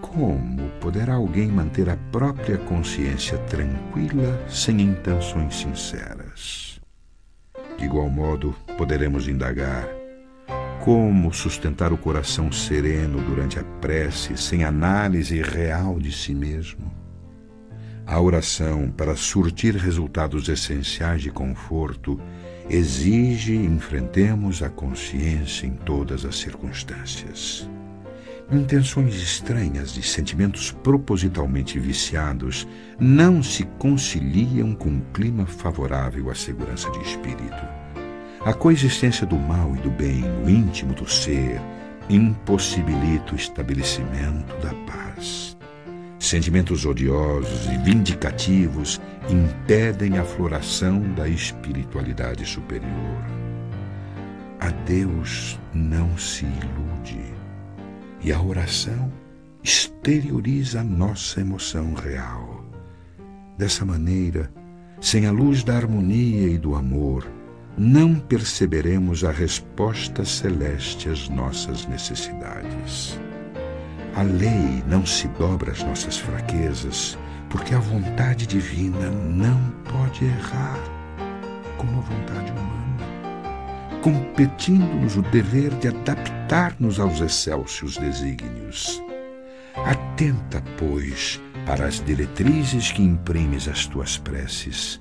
Como 0.00 0.70
poderá 0.80 1.16
alguém 1.16 1.48
manter 1.48 1.90
a 1.90 1.98
própria 2.10 2.56
consciência 2.56 3.36
tranquila 3.40 4.42
sem 4.48 4.80
intenções 4.80 5.54
sinceras? 5.54 6.80
De 7.76 7.84
igual 7.84 8.08
modo, 8.08 8.54
poderemos 8.78 9.28
indagar 9.28 9.86
como 10.82 11.30
sustentar 11.30 11.92
o 11.92 11.98
coração 11.98 12.50
sereno 12.50 13.20
durante 13.28 13.58
a 13.58 13.62
prece 13.62 14.34
sem 14.34 14.64
análise 14.64 15.42
real 15.42 16.00
de 16.00 16.10
si 16.10 16.34
mesmo? 16.34 16.90
A 18.06 18.18
oração, 18.18 18.90
para 18.90 19.14
surtir 19.14 19.76
resultados 19.76 20.48
essenciais 20.48 21.20
de 21.20 21.30
conforto, 21.30 22.18
exige 22.68 23.54
enfrentemos 23.54 24.62
a 24.62 24.68
consciência 24.68 25.66
em 25.66 25.72
todas 25.72 26.24
as 26.24 26.36
circunstâncias. 26.36 27.68
Intenções 28.50 29.14
estranhas 29.14 29.94
de 29.94 30.02
sentimentos 30.02 30.70
propositalmente 30.70 31.78
viciados 31.78 32.66
não 33.00 33.42
se 33.42 33.64
conciliam 33.78 34.74
com 34.74 34.90
um 34.90 35.00
clima 35.12 35.46
favorável 35.46 36.30
à 36.30 36.34
segurança 36.34 36.90
de 36.90 37.00
espírito. 37.00 37.82
A 38.44 38.52
coexistência 38.52 39.26
do 39.26 39.36
mal 39.36 39.74
e 39.76 39.78
do 39.78 39.90
bem 39.90 40.20
no 40.20 40.50
íntimo 40.50 40.92
do 40.92 41.08
ser 41.08 41.60
impossibilita 42.10 43.32
o 43.32 43.36
estabelecimento 43.36 44.54
da 44.60 44.74
paz. 44.84 45.56
Sentimentos 46.32 46.86
odiosos 46.86 47.66
e 47.66 47.76
vindicativos 47.76 48.98
impedem 49.28 50.16
a 50.16 50.24
floração 50.24 51.12
da 51.12 51.28
espiritualidade 51.28 52.46
superior. 52.46 53.22
A 54.58 54.70
Deus 54.70 55.60
não 55.74 56.16
se 56.16 56.46
ilude, 56.46 57.22
e 58.22 58.32
a 58.32 58.40
oração 58.40 59.12
exterioriza 59.62 60.80
a 60.80 60.84
nossa 60.84 61.42
emoção 61.42 61.92
real. 61.92 62.64
Dessa 63.58 63.84
maneira, 63.84 64.50
sem 65.02 65.26
a 65.26 65.30
luz 65.30 65.62
da 65.62 65.76
harmonia 65.76 66.48
e 66.48 66.56
do 66.56 66.74
amor, 66.74 67.30
não 67.76 68.14
perceberemos 68.14 69.22
a 69.22 69.30
resposta 69.30 70.24
celeste 70.24 71.10
às 71.10 71.28
nossas 71.28 71.84
necessidades. 71.84 73.20
A 74.14 74.22
lei 74.22 74.84
não 74.86 75.06
se 75.06 75.26
dobra 75.28 75.72
às 75.72 75.82
nossas 75.82 76.18
fraquezas, 76.18 77.18
porque 77.48 77.74
a 77.74 77.78
vontade 77.78 78.46
divina 78.46 79.10
não 79.10 79.58
pode 79.84 80.24
errar 80.24 80.78
como 81.78 81.98
a 81.98 82.02
vontade 82.02 82.52
humana, 82.52 84.00
competindo-nos 84.02 85.16
o 85.16 85.22
dever 85.22 85.70
de 85.76 85.88
adaptar-nos 85.88 87.00
aos 87.00 87.20
excelsos 87.20 87.96
desígnios. 87.96 89.02
Atenta, 89.74 90.62
pois, 90.78 91.40
para 91.66 91.86
as 91.86 92.04
diretrizes 92.04 92.92
que 92.92 93.02
imprimes 93.02 93.66
às 93.66 93.86
tuas 93.86 94.18
preces, 94.18 95.00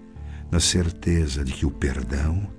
na 0.50 0.60
certeza 0.60 1.44
de 1.44 1.51
que 1.51 1.65
o 1.65 1.72
perdão 1.72 2.50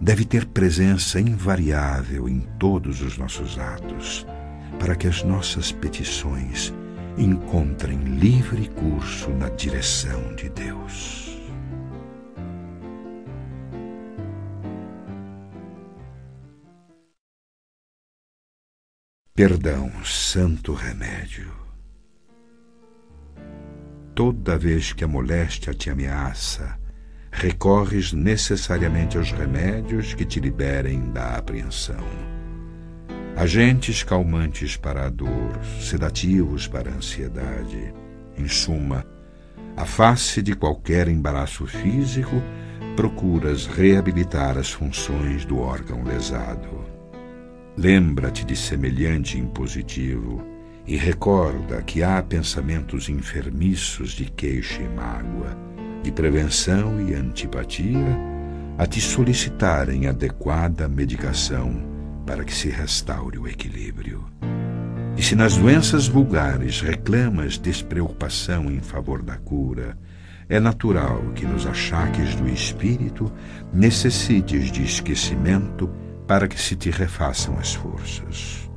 deve 0.00 0.24
ter 0.24 0.46
presença 0.46 1.20
invariável 1.20 2.28
em 2.28 2.40
todos 2.58 3.00
os 3.00 3.16
nossos 3.16 3.56
atos, 3.56 4.26
para 4.78 4.94
que 4.94 5.06
as 5.06 5.22
nossas 5.22 5.72
petições 5.72 6.72
encontrem 7.16 7.98
livre 7.98 8.68
curso 8.68 9.30
na 9.30 9.48
direção 9.50 10.34
de 10.34 10.48
Deus. 10.48 11.22
Perdão, 19.34 19.90
santo 20.04 20.74
remédio. 20.74 21.50
Toda 24.14 24.58
vez 24.58 24.92
que 24.92 25.04
a 25.04 25.08
moléstia 25.08 25.72
te 25.72 25.88
ameaça, 25.88 26.78
recorres 27.30 28.12
necessariamente 28.12 29.16
aos 29.16 29.32
remédios 29.32 30.12
que 30.12 30.26
te 30.26 30.38
liberem 30.38 31.10
da 31.12 31.36
apreensão. 31.36 32.06
Agentes 33.34 34.02
calmantes 34.02 34.76
para 34.76 35.06
a 35.06 35.08
dor, 35.08 35.58
sedativos 35.80 36.68
para 36.68 36.90
a 36.90 36.94
ansiedade. 36.94 37.92
Em 38.36 38.46
suma, 38.46 39.06
a 39.74 39.86
face 39.86 40.42
de 40.42 40.54
qualquer 40.54 41.08
embaraço 41.08 41.66
físico, 41.66 42.42
procuras 42.94 43.66
reabilitar 43.66 44.58
as 44.58 44.70
funções 44.70 45.46
do 45.46 45.58
órgão 45.58 46.04
lesado. 46.04 46.84
Lembra-te 47.74 48.44
de 48.44 48.54
semelhante 48.54 49.38
impositivo 49.38 50.44
e 50.86 50.94
recorda 50.94 51.82
que 51.82 52.02
há 52.02 52.22
pensamentos 52.22 53.08
enfermiços 53.08 54.12
de 54.12 54.26
queixa 54.26 54.82
e 54.82 54.88
mágoa, 54.88 55.56
de 56.02 56.12
prevenção 56.12 57.08
e 57.08 57.14
antipatia, 57.14 58.18
a 58.76 58.86
te 58.86 59.00
solicitarem 59.00 60.06
adequada 60.06 60.86
medicação 60.86 61.91
para 62.26 62.44
que 62.44 62.54
se 62.54 62.68
restaure 62.68 63.38
o 63.38 63.48
equilíbrio. 63.48 64.24
E 65.16 65.22
se 65.22 65.34
nas 65.34 65.56
doenças 65.56 66.08
vulgares 66.08 66.80
reclamas 66.80 67.58
despreocupação 67.58 68.70
em 68.70 68.80
favor 68.80 69.22
da 69.22 69.36
cura, 69.36 69.96
é 70.48 70.58
natural 70.58 71.20
que 71.34 71.46
nos 71.46 71.66
achaques 71.66 72.34
do 72.34 72.48
espírito 72.48 73.30
necessites 73.72 74.70
de 74.70 74.82
esquecimento 74.82 75.88
para 76.26 76.48
que 76.48 76.60
se 76.60 76.74
te 76.76 76.90
refaçam 76.90 77.58
as 77.58 77.74
forças. 77.74 78.70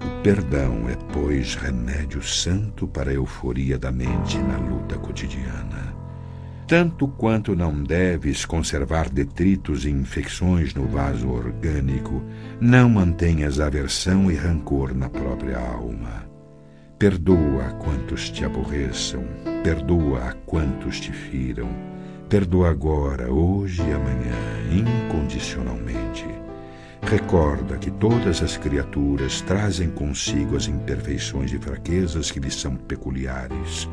O 0.00 0.22
perdão 0.22 0.88
é, 0.88 0.96
pois, 1.12 1.56
remédio 1.56 2.22
santo 2.22 2.86
para 2.86 3.10
a 3.10 3.14
euforia 3.14 3.78
da 3.78 3.90
mente 3.90 4.38
na 4.38 4.58
luta 4.58 4.96
cotidiana 4.96 5.97
tanto 6.68 7.08
quanto 7.08 7.56
não 7.56 7.82
deves 7.82 8.44
conservar 8.44 9.08
detritos 9.08 9.86
e 9.86 9.90
infecções 9.90 10.74
no 10.74 10.86
vaso 10.86 11.30
orgânico, 11.30 12.22
não 12.60 12.90
mantenhas 12.90 13.58
aversão 13.58 14.30
e 14.30 14.34
rancor 14.34 14.94
na 14.94 15.08
própria 15.08 15.58
alma. 15.58 16.28
Perdoa 16.98 17.68
a 17.68 17.72
quantos 17.72 18.28
te 18.28 18.44
aborreçam, 18.44 19.24
perdoa 19.64 20.28
a 20.28 20.32
quantos 20.34 21.00
te 21.00 21.10
firam, 21.10 21.70
perdoa 22.28 22.68
agora, 22.68 23.32
hoje 23.32 23.80
e 23.80 23.90
amanhã, 23.90 24.36
incondicionalmente. 24.70 26.26
Recorda 27.00 27.78
que 27.78 27.90
todas 27.92 28.42
as 28.42 28.58
criaturas 28.58 29.40
trazem 29.40 29.88
consigo 29.88 30.54
as 30.54 30.68
imperfeições 30.68 31.50
e 31.50 31.58
fraquezas 31.58 32.30
que 32.30 32.40
lhes 32.40 32.56
são 32.56 32.76
peculiares 32.76 33.88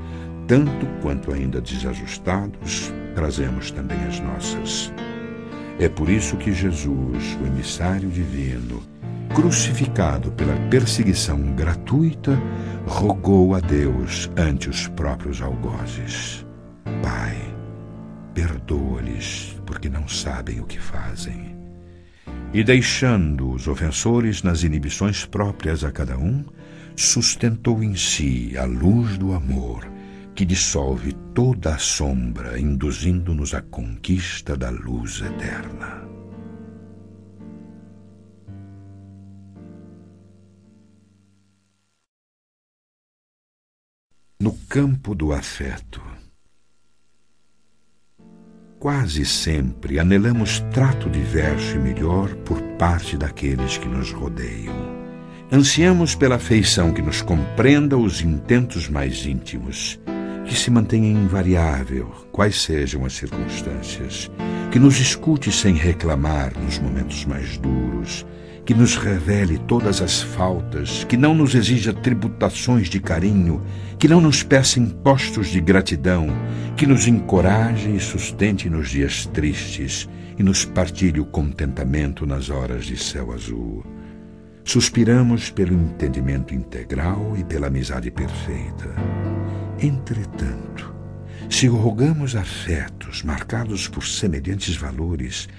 tanto 0.47 0.85
quanto 1.01 1.33
ainda 1.33 1.59
desajustados, 1.59 2.93
trazemos 3.15 3.71
também 3.71 3.97
as 4.07 4.19
nossas. 4.19 4.93
É 5.79 5.89
por 5.89 6.09
isso 6.09 6.37
que 6.37 6.53
Jesus, 6.53 7.37
o 7.41 7.47
emissário 7.47 8.09
divino, 8.09 8.81
crucificado 9.33 10.31
pela 10.31 10.55
perseguição 10.69 11.41
gratuita, 11.53 12.39
rogou 12.85 13.55
a 13.55 13.59
Deus 13.59 14.29
ante 14.37 14.69
os 14.69 14.87
próprios 14.89 15.41
algozes: 15.41 16.45
Pai, 17.01 17.35
perdoa-lhes, 18.33 19.59
porque 19.65 19.89
não 19.89 20.07
sabem 20.07 20.61
o 20.61 20.65
que 20.65 20.79
fazem. 20.79 21.55
E 22.53 22.63
deixando 22.63 23.51
os 23.51 23.67
ofensores 23.67 24.41
nas 24.41 24.63
inibições 24.63 25.25
próprias 25.25 25.83
a 25.83 25.91
cada 25.91 26.17
um, 26.17 26.45
sustentou 26.95 27.83
em 27.83 27.95
si 27.95 28.55
a 28.57 28.63
luz 28.63 29.17
do 29.17 29.33
amor 29.33 29.94
que 30.35 30.43
dissolve 30.43 31.13
toda 31.33 31.73
a 31.73 31.77
sombra, 31.77 32.59
induzindo-nos 32.59 33.53
à 33.53 33.61
conquista 33.61 34.57
da 34.57 34.69
luz 34.69 35.21
eterna. 35.21 36.03
No 44.37 44.51
campo 44.67 45.15
do 45.15 45.31
afeto, 45.31 46.01
quase 48.77 49.25
sempre 49.25 49.99
anelamos 49.99 50.59
trato 50.73 51.09
diverso 51.09 51.77
e 51.77 51.79
melhor 51.79 52.35
por 52.43 52.61
parte 52.77 53.17
daqueles 53.17 53.77
que 53.77 53.87
nos 53.87 54.11
rodeiam. 54.11 54.75
Ansiamos 55.49 56.13
pela 56.13 56.35
afeição 56.35 56.93
que 56.93 57.01
nos 57.01 57.21
compreenda 57.21 57.97
os 57.97 58.21
intentos 58.21 58.89
mais 58.89 59.25
íntimos 59.25 59.97
que 60.45 60.55
se 60.55 60.69
mantenha 60.69 61.09
invariável, 61.09 62.11
quais 62.31 62.61
sejam 62.61 63.05
as 63.05 63.13
circunstâncias, 63.13 64.29
que 64.71 64.79
nos 64.79 64.99
escute 64.99 65.51
sem 65.51 65.73
reclamar 65.73 66.53
nos 66.63 66.77
momentos 66.79 67.25
mais 67.25 67.57
duros, 67.57 68.25
que 68.65 68.73
nos 68.73 68.95
revele 68.95 69.59
todas 69.59 70.01
as 70.01 70.21
faltas, 70.21 71.03
que 71.03 71.15
não 71.15 71.35
nos 71.35 71.53
exija 71.53 71.93
tributações 71.93 72.89
de 72.89 72.99
carinho, 72.99 73.61
que 73.99 74.07
não 74.07 74.19
nos 74.19 74.43
peça 74.43 74.79
impostos 74.79 75.47
de 75.47 75.61
gratidão, 75.61 76.27
que 76.75 76.85
nos 76.85 77.07
encoraje 77.07 77.95
e 77.95 77.99
sustente 77.99 78.69
nos 78.69 78.89
dias 78.89 79.25
tristes 79.27 80.09
e 80.37 80.43
nos 80.43 80.65
partilhe 80.65 81.19
o 81.19 81.25
contentamento 81.25 82.25
nas 82.25 82.49
horas 82.49 82.85
de 82.85 82.97
céu 82.97 83.31
azul. 83.31 83.85
Suspiramos 84.63 85.51
pelo 85.51 85.73
entendimento 85.73 86.53
integral 86.53 87.35
e 87.37 87.43
pela 87.43 87.67
amizade 87.67 88.09
perfeita. 88.09 88.95
Entretanto, 89.79 90.95
se 91.49 91.67
rogamos 91.67 92.35
afetos 92.35 93.23
marcados 93.23 93.87
por 93.87 94.05
semelhantes 94.05 94.75
valores, 94.75 95.49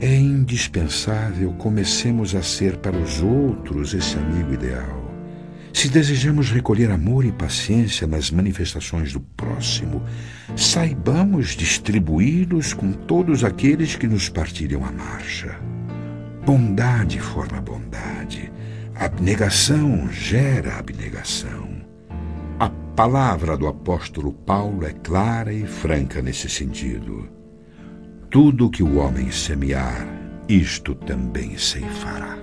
é 0.00 0.14
indispensável 0.14 1.52
comecemos 1.52 2.34
a 2.34 2.42
ser 2.42 2.78
para 2.78 2.96
os 2.96 3.22
outros 3.22 3.94
esse 3.94 4.16
amigo 4.16 4.54
ideal. 4.54 5.10
Se 5.72 5.88
desejamos 5.88 6.50
recolher 6.50 6.90
amor 6.90 7.24
e 7.24 7.30
paciência 7.30 8.06
nas 8.06 8.30
manifestações 8.30 9.12
do 9.12 9.20
próximo, 9.20 10.02
saibamos 10.56 11.50
distribuí-los 11.50 12.72
com 12.72 12.92
todos 12.92 13.44
aqueles 13.44 13.94
que 13.94 14.08
nos 14.08 14.28
partilham 14.28 14.84
a 14.84 14.90
marcha. 14.90 15.58
Bondade 16.44 17.20
forma 17.20 17.60
bondade, 17.60 18.50
abnegação 18.96 20.10
gera 20.10 20.76
abnegação 20.76 21.79
palavra 23.00 23.56
do 23.56 23.66
apóstolo 23.66 24.30
Paulo 24.30 24.84
é 24.84 24.92
clara 24.92 25.50
e 25.54 25.66
franca 25.66 26.20
nesse 26.20 26.50
sentido. 26.50 27.30
Tudo 28.30 28.68
que 28.68 28.82
o 28.82 28.98
homem 28.98 29.30
semear, 29.30 30.06
isto 30.46 30.94
também 30.94 31.56
ceifará. 31.56 32.36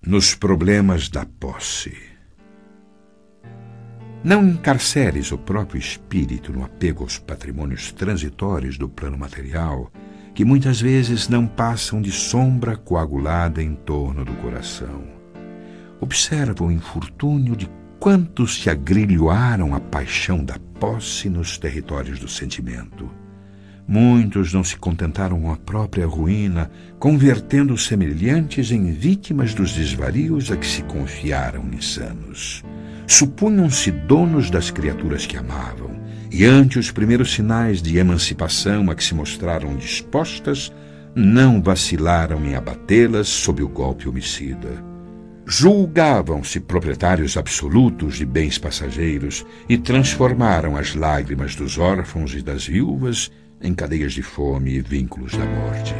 Nos 0.00 0.34
problemas 0.34 1.10
da 1.10 1.26
posse. 1.26 1.94
Não 4.24 4.42
encarceres 4.42 5.30
o 5.32 5.36
próprio 5.36 5.78
espírito 5.78 6.50
no 6.50 6.64
apego 6.64 7.02
aos 7.02 7.18
patrimônios 7.18 7.92
transitórios 7.92 8.78
do 8.78 8.88
plano 8.88 9.18
material 9.18 9.92
que 10.34 10.44
muitas 10.44 10.80
vezes 10.80 11.28
não 11.28 11.46
passam 11.46 12.02
de 12.02 12.10
sombra 12.10 12.76
coagulada 12.76 13.62
em 13.62 13.74
torno 13.74 14.24
do 14.24 14.32
coração. 14.34 15.04
Observa 16.00 16.64
o 16.64 16.72
infortúnio 16.72 17.54
de 17.54 17.70
quantos 18.00 18.60
se 18.60 18.68
agrilhoaram 18.68 19.74
à 19.74 19.80
paixão 19.80 20.44
da 20.44 20.58
posse 20.78 21.30
nos 21.30 21.56
territórios 21.56 22.18
do 22.18 22.28
sentimento. 22.28 23.08
Muitos 23.86 24.52
não 24.52 24.64
se 24.64 24.76
contentaram 24.76 25.40
com 25.40 25.52
a 25.52 25.56
própria 25.56 26.06
ruína, 26.06 26.70
convertendo 26.98 27.76
semelhantes 27.78 28.70
em 28.70 28.90
vítimas 28.92 29.54
dos 29.54 29.72
desvarios 29.72 30.50
a 30.50 30.56
que 30.56 30.66
se 30.66 30.82
confiaram 30.82 31.64
insanos. 31.72 32.62
Supunham-se 33.06 33.90
donos 33.90 34.50
das 34.50 34.70
criaturas 34.70 35.26
que 35.26 35.36
amavam, 35.36 36.03
e 36.36 36.44
ante 36.44 36.80
os 36.80 36.90
primeiros 36.90 37.32
sinais 37.32 37.80
de 37.80 37.96
emancipação 37.96 38.90
a 38.90 38.94
que 38.96 39.04
se 39.04 39.14
mostraram 39.14 39.76
dispostas, 39.76 40.72
não 41.14 41.62
vacilaram 41.62 42.44
em 42.44 42.56
abatê-las 42.56 43.28
sob 43.28 43.62
o 43.62 43.68
golpe 43.68 44.08
homicida. 44.08 44.82
Julgavam-se 45.46 46.58
proprietários 46.58 47.36
absolutos 47.36 48.16
de 48.16 48.26
bens 48.26 48.58
passageiros 48.58 49.46
e 49.68 49.78
transformaram 49.78 50.76
as 50.76 50.96
lágrimas 50.96 51.54
dos 51.54 51.78
órfãos 51.78 52.34
e 52.34 52.42
das 52.42 52.66
viúvas 52.66 53.30
em 53.62 53.72
cadeias 53.72 54.12
de 54.12 54.22
fome 54.22 54.72
e 54.72 54.80
vínculos 54.80 55.36
da 55.36 55.44
morte. 55.44 55.94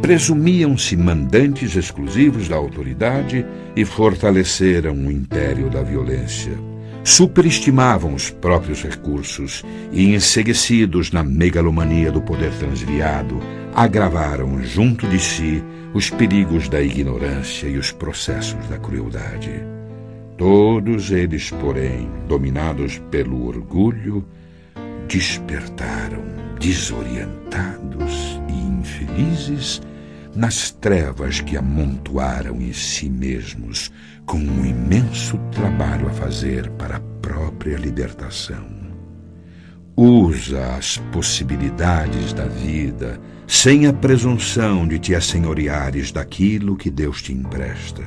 Presumiam-se 0.00 0.96
mandantes 0.96 1.76
exclusivos 1.76 2.48
da 2.48 2.56
autoridade 2.56 3.44
e 3.76 3.84
fortaleceram 3.84 4.94
o 4.94 5.12
império 5.12 5.68
da 5.68 5.82
violência. 5.82 6.73
Superestimavam 7.04 8.14
os 8.14 8.30
próprios 8.30 8.82
recursos 8.82 9.62
e, 9.92 10.14
enseguecidos 10.14 11.12
na 11.12 11.22
megalomania 11.22 12.10
do 12.10 12.22
poder 12.22 12.50
transviado, 12.54 13.38
agravaram 13.74 14.62
junto 14.62 15.06
de 15.06 15.18
si 15.18 15.62
os 15.92 16.08
perigos 16.08 16.66
da 16.66 16.80
ignorância 16.80 17.68
e 17.68 17.76
os 17.76 17.92
processos 17.92 18.66
da 18.68 18.78
crueldade. 18.78 19.52
Todos 20.38 21.10
eles, 21.10 21.50
porém, 21.50 22.08
dominados 22.26 22.98
pelo 23.10 23.46
orgulho, 23.46 24.26
despertaram 25.06 26.24
desorientados 26.58 28.40
e 28.48 28.80
infelizes 28.80 29.82
nas 30.34 30.70
trevas 30.70 31.40
que 31.40 31.56
amontoaram 31.56 32.60
em 32.60 32.72
si 32.72 33.08
mesmos, 33.08 33.92
com 34.26 34.38
um 34.38 34.64
imenso 34.64 35.38
trabalho 35.52 36.08
a 36.08 36.10
fazer 36.10 36.70
para 36.72 36.96
a 36.96 37.00
própria 37.20 37.76
libertação. 37.76 38.64
Usa 39.96 40.74
as 40.74 40.98
possibilidades 41.12 42.32
da 42.32 42.46
vida 42.46 43.20
sem 43.46 43.86
a 43.86 43.92
presunção 43.92 44.88
de 44.88 44.98
te 44.98 45.14
assenhoreares 45.14 46.10
daquilo 46.10 46.76
que 46.76 46.90
Deus 46.90 47.22
te 47.22 47.32
empresta. 47.32 48.02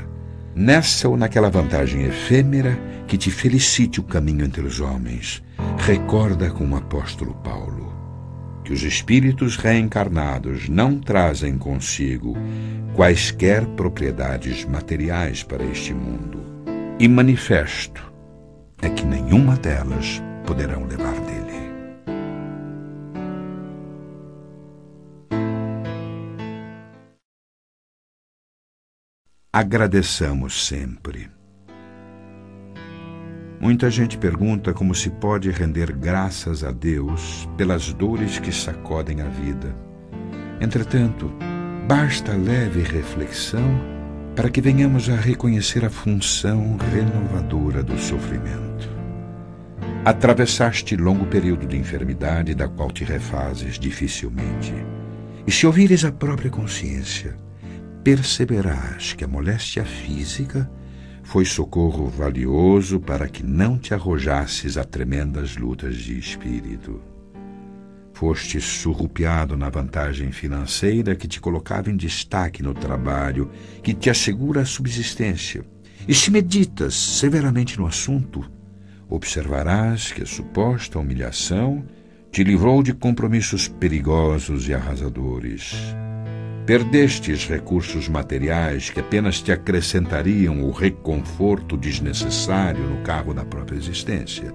Nessa 0.55 1.07
ou 1.07 1.15
naquela 1.15 1.49
vantagem 1.49 2.03
efêmera 2.03 2.77
que 3.07 3.17
te 3.17 3.29
felicite 3.29 3.99
o 3.99 4.03
caminho 4.03 4.43
entre 4.43 4.61
os 4.61 4.79
homens, 4.79 5.43
recorda 5.77 6.49
com 6.49 6.67
o 6.67 6.75
apóstolo 6.75 7.35
Paulo 7.35 7.86
que 8.67 8.73
os 8.73 8.83
espíritos 8.83 9.55
reencarnados 9.55 10.67
não 10.67 10.99
trazem 10.99 11.57
consigo 11.57 12.35
quaisquer 12.93 13.65
propriedades 13.65 14.65
materiais 14.65 15.41
para 15.41 15.63
este 15.63 15.93
mundo. 15.93 16.43
E 16.99 17.07
manifesto 17.07 18.11
é 18.81 18.89
que 18.89 19.05
nenhuma 19.05 19.55
delas 19.55 20.21
poderão 20.45 20.85
levar 20.85 21.13
dele. 21.21 21.55
Agradeçamos 29.53 30.67
sempre. 30.67 31.36
Muita 33.59 33.89
gente 33.89 34.19
pergunta 34.19 34.71
como 34.71 34.93
se 34.93 35.09
pode 35.09 35.49
render 35.49 35.91
graças 35.91 36.63
a 36.63 36.71
Deus 36.71 37.49
pelas 37.57 37.91
dores 37.91 38.37
que 38.37 38.51
sacodem 38.51 39.21
a 39.21 39.27
vida. 39.27 39.75
Entretanto, 40.61 41.31
basta 41.87 42.33
leve 42.33 42.83
reflexão 42.83 43.97
para 44.35 44.51
que 44.51 44.61
venhamos 44.61 45.09
a 45.09 45.15
reconhecer 45.15 45.83
a 45.83 45.89
função 45.89 46.77
renovadora 46.93 47.81
do 47.81 47.97
sofrimento. 47.97 48.87
Atravessaste 50.05 50.95
longo 50.95 51.25
período 51.25 51.65
de 51.65 51.77
enfermidade 51.77 52.53
da 52.53 52.67
qual 52.67 52.91
te 52.91 53.03
refazes 53.03 53.79
dificilmente. 53.79 54.73
E 55.47 55.51
se 55.51 55.65
ouvires 55.65 56.05
a 56.05 56.11
própria 56.11 56.51
consciência, 56.51 57.35
perceberás 58.03 59.13
que 59.13 59.23
a 59.23 59.27
moléstia 59.27 59.83
física 59.83 60.69
foi 61.27 61.43
socorro 61.43 62.07
valioso 62.07 63.01
para 63.01 63.27
que 63.27 63.43
não 63.43 63.77
te 63.77 63.93
arrojasses 63.93 64.77
a 64.77 64.85
tremendas 64.85 65.57
lutas 65.57 65.97
de 65.97 66.17
espírito. 66.17 67.01
Foste 68.13 68.61
surrupiado 68.61 69.57
na 69.57 69.69
vantagem 69.69 70.31
financeira 70.31 71.17
que 71.17 71.27
te 71.27 71.41
colocava 71.41 71.91
em 71.91 71.97
destaque 71.97 72.63
no 72.63 72.73
trabalho, 72.73 73.51
que 73.83 73.93
te 73.93 74.09
assegura 74.09 74.61
a 74.61 74.65
subsistência. 74.65 75.65
E 76.07 76.15
se 76.15 76.31
meditas 76.31 76.93
severamente 76.93 77.77
no 77.77 77.85
assunto, 77.85 78.49
observarás 79.09 80.13
que 80.13 80.23
a 80.23 80.25
suposta 80.25 80.97
humilhação 80.97 81.83
te 82.31 82.41
livrou 82.41 82.81
de 82.81 82.93
compromissos 82.93 83.67
perigosos 83.67 84.69
e 84.69 84.73
arrasadores. 84.73 85.75
Perdestes 86.67 87.47
recursos 87.47 88.09
materiais 88.09 88.89
que 88.89 88.99
apenas 88.99 89.41
te 89.41 89.53
acrescentariam 89.53 90.61
o 90.65 90.71
reconforto 90.71 91.77
desnecessário 91.77 92.83
no 92.83 92.97
cargo 93.03 93.33
da 93.33 93.45
própria 93.45 93.77
existência. 93.77 94.53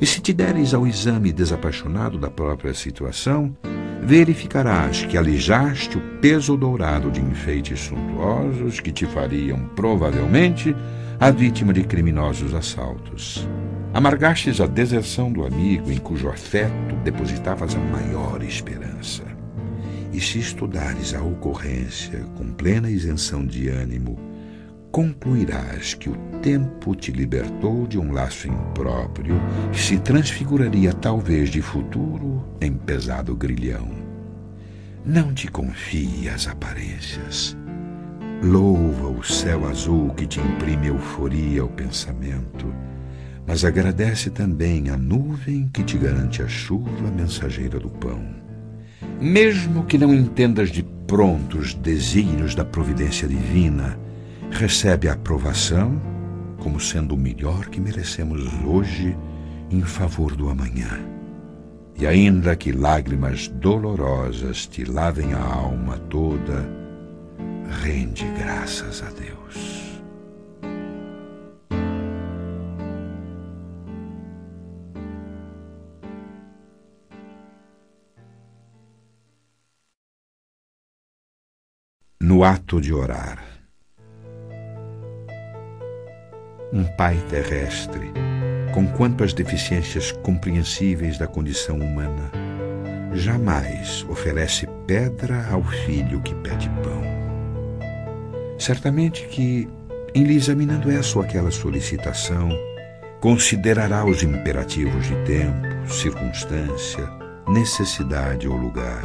E 0.00 0.04
se 0.04 0.20
te 0.20 0.32
deres 0.32 0.74
ao 0.74 0.84
exame 0.88 1.32
desapaixonado 1.32 2.18
da 2.18 2.28
própria 2.28 2.74
situação, 2.74 3.56
verificarás 4.02 5.04
que 5.04 5.16
alijaste 5.16 5.98
o 5.98 6.00
peso 6.20 6.56
dourado 6.56 7.12
de 7.12 7.20
enfeites 7.20 7.78
suntuosos 7.78 8.80
que 8.80 8.90
te 8.90 9.06
fariam, 9.06 9.70
provavelmente, 9.76 10.74
a 11.20 11.30
vítima 11.30 11.72
de 11.72 11.84
criminosos 11.84 12.54
assaltos. 12.54 13.48
Amargastes 13.94 14.60
a 14.60 14.66
deserção 14.66 15.32
do 15.32 15.46
amigo 15.46 15.92
em 15.92 15.98
cujo 15.98 16.28
afeto 16.28 16.96
depositavas 17.04 17.76
a 17.76 17.78
maior 17.78 18.42
esperança. 18.42 19.22
E 20.12 20.20
se 20.20 20.38
estudares 20.38 21.14
a 21.14 21.22
ocorrência 21.22 22.20
com 22.36 22.52
plena 22.52 22.90
isenção 22.90 23.46
de 23.46 23.68
ânimo, 23.70 24.18
concluirás 24.90 25.94
que 25.94 26.10
o 26.10 26.16
tempo 26.42 26.94
te 26.94 27.10
libertou 27.10 27.86
de 27.86 27.98
um 27.98 28.12
laço 28.12 28.46
impróprio 28.46 29.40
que 29.72 29.80
se 29.80 29.98
transfiguraria 29.98 30.92
talvez 30.92 31.48
de 31.48 31.62
futuro 31.62 32.44
em 32.60 32.74
pesado 32.74 33.34
grilhão. 33.34 33.88
Não 35.04 35.32
te 35.32 35.48
confie 35.48 36.28
às 36.28 36.46
aparências. 36.46 37.56
Louva 38.42 39.08
o 39.08 39.22
céu 39.22 39.66
azul 39.66 40.10
que 40.10 40.26
te 40.26 40.40
imprime 40.40 40.88
euforia 40.88 41.62
ao 41.62 41.68
pensamento, 41.68 42.72
mas 43.46 43.64
agradece 43.64 44.28
também 44.28 44.90
a 44.90 44.96
nuvem 44.96 45.68
que 45.72 45.82
te 45.82 45.96
garante 45.96 46.42
a 46.42 46.48
chuva 46.48 47.10
mensageira 47.10 47.78
do 47.78 47.88
pão. 47.88 48.41
Mesmo 49.22 49.84
que 49.84 49.96
não 49.96 50.12
entendas 50.12 50.68
de 50.68 50.82
pronto 50.82 51.56
os 51.56 51.74
desígnios 51.74 52.56
da 52.56 52.64
providência 52.64 53.28
divina, 53.28 53.96
recebe 54.50 55.08
a 55.08 55.12
aprovação 55.12 56.02
como 56.58 56.80
sendo 56.80 57.14
o 57.14 57.16
melhor 57.16 57.68
que 57.68 57.80
merecemos 57.80 58.42
hoje 58.64 59.16
em 59.70 59.80
favor 59.82 60.34
do 60.34 60.48
amanhã. 60.48 60.98
E 61.96 62.04
ainda 62.04 62.56
que 62.56 62.72
lágrimas 62.72 63.46
dolorosas 63.46 64.66
te 64.66 64.84
lavem 64.84 65.32
a 65.34 65.40
alma 65.40 65.98
toda, 66.10 66.68
rende 67.80 68.26
graças 68.36 69.04
a 69.04 69.10
Deus. 69.10 69.41
No 82.32 82.44
ato 82.44 82.80
de 82.80 82.94
orar. 82.94 83.44
Um 86.72 86.82
Pai 86.96 87.22
terrestre, 87.28 88.10
com 88.72 88.86
quantas 88.86 89.34
deficiências 89.34 90.12
compreensíveis 90.12 91.18
da 91.18 91.26
condição 91.26 91.76
humana, 91.76 92.32
jamais 93.12 94.06
oferece 94.08 94.66
pedra 94.86 95.46
ao 95.50 95.62
filho 95.62 96.22
que 96.22 96.34
pede 96.36 96.70
pão. 96.82 97.02
Certamente 98.58 99.26
que, 99.26 99.68
em 100.14 100.24
lhe 100.24 100.34
examinando 100.34 100.90
essa 100.90 101.18
ou 101.18 101.22
aquela 101.26 101.50
solicitação, 101.50 102.48
considerará 103.20 104.06
os 104.06 104.22
imperativos 104.22 105.06
de 105.06 105.16
tempo, 105.26 105.86
circunstância, 105.86 107.06
necessidade 107.46 108.48
ou 108.48 108.56
lugar 108.56 109.02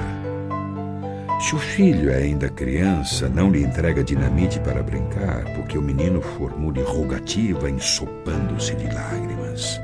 se 1.40 1.56
o 1.56 1.60
filho 1.60 2.10
é 2.10 2.18
ainda 2.18 2.50
criança, 2.50 3.30
não 3.30 3.52
lhe 3.52 3.62
entrega 3.62 4.04
dinamite 4.04 4.60
para 4.60 4.82
brincar, 4.82 5.44
porque 5.56 5.78
o 5.78 5.82
menino 5.82 6.20
formule 6.20 6.82
rogativa 6.82 7.70
ensopando-se 7.70 8.76
de 8.76 8.86
lágrimas. 8.86 9.80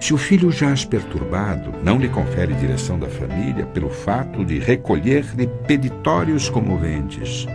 Se 0.00 0.14
o 0.14 0.18
filho 0.18 0.52
jaz 0.52 0.84
perturbado, 0.84 1.72
não 1.82 1.98
lhe 1.98 2.08
confere 2.08 2.54
direção 2.54 2.98
da 2.98 3.08
família 3.08 3.66
pelo 3.66 3.90
fato 3.90 4.44
de 4.44 4.60
recolher-lhe 4.60 5.48
peditórios 5.66 6.48
comoventes. 6.48 7.46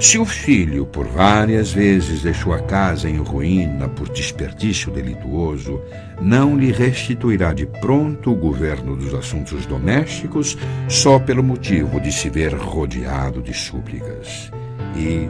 Se 0.00 0.16
o 0.16 0.24
filho, 0.24 0.86
por 0.86 1.08
várias 1.08 1.72
vezes, 1.72 2.22
deixou 2.22 2.52
a 2.52 2.60
casa 2.60 3.10
em 3.10 3.16
ruína 3.16 3.88
por 3.88 4.08
desperdício 4.08 4.92
delituoso, 4.92 5.80
não 6.22 6.56
lhe 6.56 6.70
restituirá 6.70 7.52
de 7.52 7.66
pronto 7.66 8.30
o 8.30 8.36
governo 8.36 8.94
dos 8.94 9.12
assuntos 9.12 9.66
domésticos 9.66 10.56
só 10.88 11.18
pelo 11.18 11.42
motivo 11.42 12.00
de 12.00 12.12
se 12.12 12.30
ver 12.30 12.54
rodeado 12.54 13.42
de 13.42 13.52
súplicas. 13.52 14.52
E, 14.96 15.28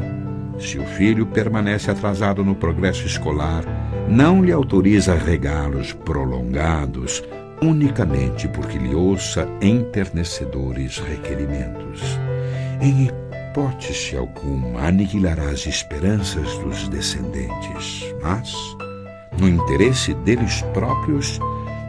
se 0.62 0.78
o 0.78 0.84
filho 0.84 1.24
permanece 1.24 1.90
atrasado 1.90 2.44
no 2.44 2.54
progresso 2.54 3.06
escolar, 3.06 3.64
não 4.06 4.44
lhe 4.44 4.52
autoriza 4.52 5.14
regalos 5.14 5.94
prolongados 5.94 7.24
unicamente 7.62 8.46
porque 8.48 8.76
lhe 8.76 8.94
ouça 8.94 9.48
enternecedores 9.62 10.98
requerimentos. 10.98 12.02
Em 12.80 13.10
hipótese 13.58 14.16
alguma, 14.16 14.86
aniquilará 14.86 15.50
as 15.50 15.66
esperanças 15.66 16.56
dos 16.58 16.88
descendentes, 16.88 18.04
mas, 18.22 18.52
no 19.38 19.48
interesse 19.48 20.14
deles 20.14 20.62
próprios, 20.72 21.40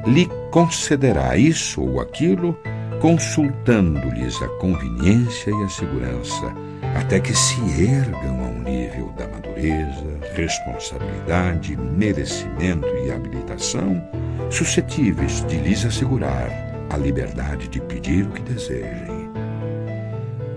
lhe 0.07 0.27
concederá 0.51 1.37
isso 1.37 1.81
ou 1.81 2.01
aquilo, 2.01 2.57
consultando-lhes 2.99 4.41
a 4.41 4.47
conveniência 4.57 5.51
e 5.51 5.63
a 5.63 5.69
segurança, 5.69 6.53
até 6.95 7.19
que 7.19 7.35
se 7.35 7.59
ergam 7.83 8.45
ao 8.45 8.53
nível 8.53 9.13
da 9.15 9.27
madureza, 9.27 10.19
responsabilidade, 10.35 11.77
merecimento 11.77 12.87
e 13.05 13.11
habilitação, 13.11 14.01
suscetíveis 14.49 15.45
de 15.45 15.57
lhes 15.57 15.85
assegurar 15.85 16.49
a 16.89 16.97
liberdade 16.97 17.67
de 17.67 17.79
pedir 17.79 18.25
o 18.25 18.31
que 18.31 18.41
desejem 18.41 19.08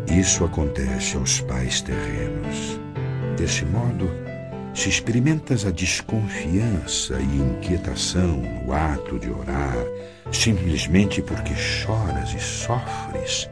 isso 0.06 0.44
acontece 0.44 1.16
aos 1.16 1.40
pais 1.40 1.80
terrenos. 1.80 2.80
Desse 3.36 3.64
modo, 3.64 4.10
se 4.74 4.88
experimentas 4.88 5.66
a 5.66 5.70
desconfiança 5.70 7.18
e 7.20 7.38
inquietação 7.38 8.38
no 8.38 8.72
ato 8.72 9.18
de 9.18 9.30
orar, 9.30 9.76
simplesmente 10.30 11.20
porque 11.20 11.54
choras 11.54 12.32
e 12.32 12.40
sofres, 12.40 13.48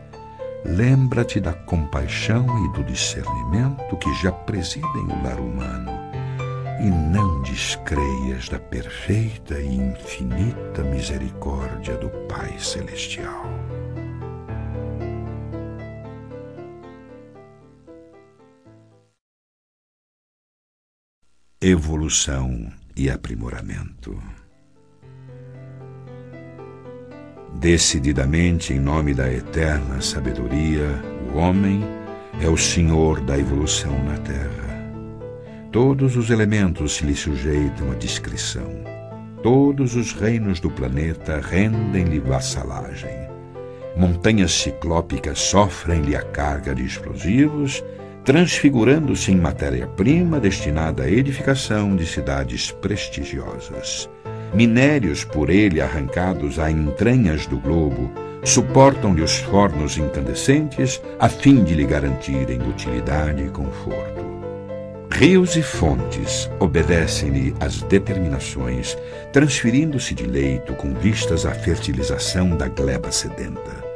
lembra-te 0.64 1.40
da 1.40 1.52
compaixão 1.52 2.46
e 2.64 2.72
do 2.72 2.84
discernimento 2.84 3.96
que 3.96 4.12
já 4.22 4.32
presidem 4.32 5.04
o 5.04 5.22
lar 5.22 5.38
humano 5.38 5.90
e 6.80 6.88
não 6.88 7.42
descreias 7.42 8.48
da 8.48 8.58
perfeita 8.58 9.60
e 9.60 9.76
infinita 9.76 10.82
misericórdia 10.82 11.94
do 11.98 12.08
Pai 12.26 12.58
Celestial. 12.58 13.44
Evolução 21.62 22.72
e 22.96 23.10
aprimoramento. 23.10 24.18
Decididamente, 27.56 28.72
em 28.72 28.80
nome 28.80 29.12
da 29.12 29.30
eterna 29.30 30.00
sabedoria, 30.00 30.88
o 31.30 31.36
homem 31.36 31.82
é 32.40 32.48
o 32.48 32.56
senhor 32.56 33.20
da 33.20 33.38
evolução 33.38 33.92
na 34.04 34.16
Terra. 34.20 34.90
Todos 35.70 36.16
os 36.16 36.30
elementos 36.30 36.94
se 36.94 37.04
lhe 37.04 37.14
sujeitam 37.14 37.92
à 37.92 37.94
discrição. 37.94 38.82
Todos 39.42 39.94
os 39.96 40.14
reinos 40.14 40.60
do 40.60 40.70
planeta 40.70 41.42
rendem-lhe 41.42 42.20
vassalagem. 42.20 43.28
Montanhas 43.98 44.52
ciclópicas 44.52 45.38
sofrem-lhe 45.38 46.16
a 46.16 46.22
carga 46.22 46.74
de 46.74 46.86
explosivos 46.86 47.84
transfigurando-se 48.24 49.32
em 49.32 49.36
matéria-prima 49.36 50.38
destinada 50.38 51.04
à 51.04 51.10
edificação 51.10 51.96
de 51.96 52.06
cidades 52.06 52.70
prestigiosas. 52.70 54.08
Minérios 54.52 55.24
por 55.24 55.48
ele 55.48 55.80
arrancados 55.80 56.58
a 56.58 56.70
entranhas 56.70 57.46
do 57.46 57.58
globo 57.58 58.10
suportam-lhe 58.42 59.22
os 59.22 59.36
fornos 59.36 59.96
incandescentes 59.96 61.00
a 61.18 61.28
fim 61.28 61.62
de 61.62 61.74
lhe 61.74 61.84
garantirem 61.84 62.60
utilidade 62.68 63.44
e 63.44 63.48
conforto. 63.48 64.30
Rios 65.12 65.56
e 65.56 65.62
fontes 65.62 66.50
obedecem-lhe 66.58 67.54
às 67.60 67.82
determinações, 67.82 68.96
transferindo-se 69.32 70.14
de 70.14 70.24
leito 70.24 70.72
com 70.74 70.94
vistas 70.94 71.44
à 71.44 71.52
fertilização 71.52 72.56
da 72.56 72.68
gleba 72.68 73.12
sedenta. 73.12 73.89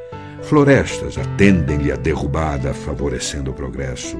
Florestas 0.48 1.16
atendem-lhe 1.16 1.90
a 1.90 1.96
derrubada, 1.96 2.74
favorecendo 2.74 3.50
o 3.50 3.54
progresso. 3.54 4.18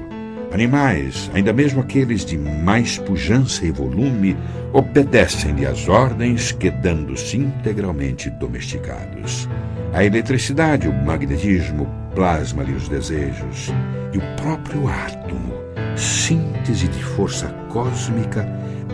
Animais, 0.51 1.29
ainda 1.33 1.53
mesmo 1.53 1.81
aqueles 1.81 2.25
de 2.25 2.37
mais 2.37 2.97
pujança 2.97 3.65
e 3.65 3.71
volume, 3.71 4.35
obedecem-lhe 4.73 5.65
às 5.65 5.87
ordens, 5.87 6.51
quedando-se 6.51 7.37
integralmente 7.37 8.29
domesticados. 8.29 9.47
A 9.93 10.03
eletricidade, 10.03 10.87
o 10.87 10.93
magnetismo, 10.93 11.87
plasma-lhe 12.15 12.73
os 12.73 12.89
desejos. 12.89 13.71
E 14.11 14.17
o 14.17 14.35
próprio 14.41 14.87
átomo, 14.87 15.53
síntese 15.95 16.87
de 16.87 17.03
força 17.03 17.47
cósmica, 17.69 18.47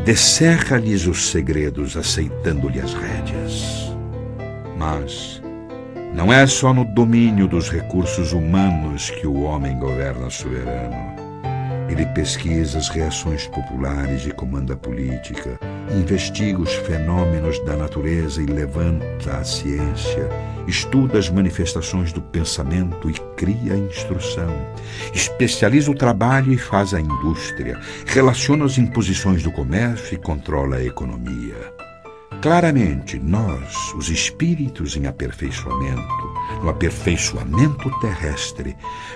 descerra-lhes 0.03 1.07
os 1.07 1.29
segredos, 1.29 1.95
aceitando-lhe 1.95 2.81
as 2.81 2.93
rédeas. 2.93 3.95
Mas, 4.77 5.40
não 6.13 6.31
é 6.31 6.45
só 6.45 6.73
no 6.73 6.83
domínio 6.83 7.47
dos 7.47 7.69
recursos 7.69 8.33
humanos 8.33 9.09
que 9.09 9.25
o 9.25 9.41
homem 9.41 9.77
governa 9.79 10.29
soberano. 10.29 11.21
Ele 11.89 12.05
pesquisa 12.07 12.77
as 12.77 12.89
reações 12.89 13.47
populares 13.47 14.25
e 14.25 14.31
comanda 14.31 14.73
a 14.73 14.77
política, 14.77 15.59
investiga 15.89 16.61
os 16.61 16.73
fenômenos 16.73 17.59
da 17.65 17.75
natureza 17.75 18.41
e 18.41 18.45
levanta 18.45 19.37
a 19.37 19.43
ciência, 19.43 20.29
estuda 20.67 21.19
as 21.19 21.29
manifestações 21.29 22.13
do 22.13 22.21
pensamento 22.21 23.09
e 23.09 23.13
cria 23.35 23.73
a 23.73 23.77
instrução, 23.77 24.53
especializa 25.13 25.91
o 25.91 25.95
trabalho 25.95 26.53
e 26.53 26.57
faz 26.57 26.93
a 26.93 27.01
indústria, 27.01 27.79
relaciona 28.05 28.65
as 28.65 28.77
imposições 28.77 29.43
do 29.43 29.51
comércio 29.51 30.15
e 30.15 30.17
controla 30.17 30.77
a 30.77 30.83
economia. 30.83 31.80
Claramente, 32.41 33.19
nós, 33.19 33.93
os 33.93 34.09
espíritos 34.09 34.97
em 34.97 35.05
aperfeiçoamento, 35.05 36.33
no 36.63 36.69
aperfeiçoamento 36.69 37.91
terrestre, 37.99 38.75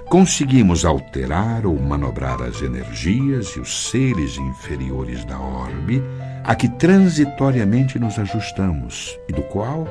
conseguimos 0.10 0.86
alterar 0.86 1.66
ou 1.66 1.76
manobrar 1.80 2.40
as 2.44 2.62
energias 2.62 3.48
e 3.56 3.60
os 3.60 3.90
seres 3.90 4.38
inferiores 4.38 5.26
da 5.26 5.40
orbe 5.40 6.04
a 6.44 6.54
que 6.54 6.70
transitoriamente 6.70 7.98
nos 7.98 8.20
ajustamos 8.20 9.20
e 9.28 9.34
do 9.34 9.42
qual 9.42 9.88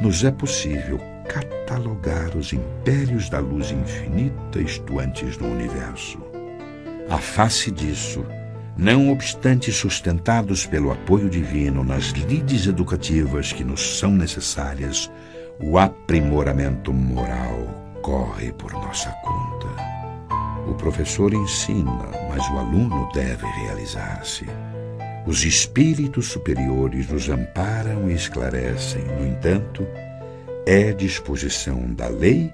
nos 0.00 0.24
é 0.24 0.32
possível 0.32 0.98
catalogar 1.28 2.36
os 2.36 2.52
impérios 2.52 3.30
da 3.30 3.38
luz 3.38 3.70
infinita 3.70 4.60
estuantes 4.60 5.38
no 5.38 5.46
universo. 5.46 6.18
A 7.08 7.18
face 7.18 7.70
disso, 7.70 8.26
não 8.76 9.10
obstante 9.10 9.70
sustentados 9.70 10.66
pelo 10.66 10.90
apoio 10.90 11.28
divino 11.28 11.84
nas 11.84 12.06
lides 12.06 12.66
educativas 12.66 13.52
que 13.52 13.64
nos 13.64 13.98
são 13.98 14.12
necessárias, 14.12 15.10
o 15.60 15.78
aprimoramento 15.78 16.92
moral 16.92 17.98
corre 18.02 18.52
por 18.52 18.72
nossa 18.72 19.10
conta. 19.22 19.68
O 20.66 20.74
professor 20.74 21.34
ensina, 21.34 22.08
mas 22.28 22.48
o 22.50 22.58
aluno 22.58 23.08
deve 23.12 23.46
realizar-se. 23.46 24.46
Os 25.26 25.44
espíritos 25.44 26.28
superiores 26.28 27.08
nos 27.08 27.28
amparam 27.28 28.10
e 28.10 28.14
esclarecem, 28.14 29.04
no 29.04 29.26
entanto, 29.26 29.86
é 30.66 30.92
disposição 30.92 31.92
da 31.94 32.08
lei 32.08 32.52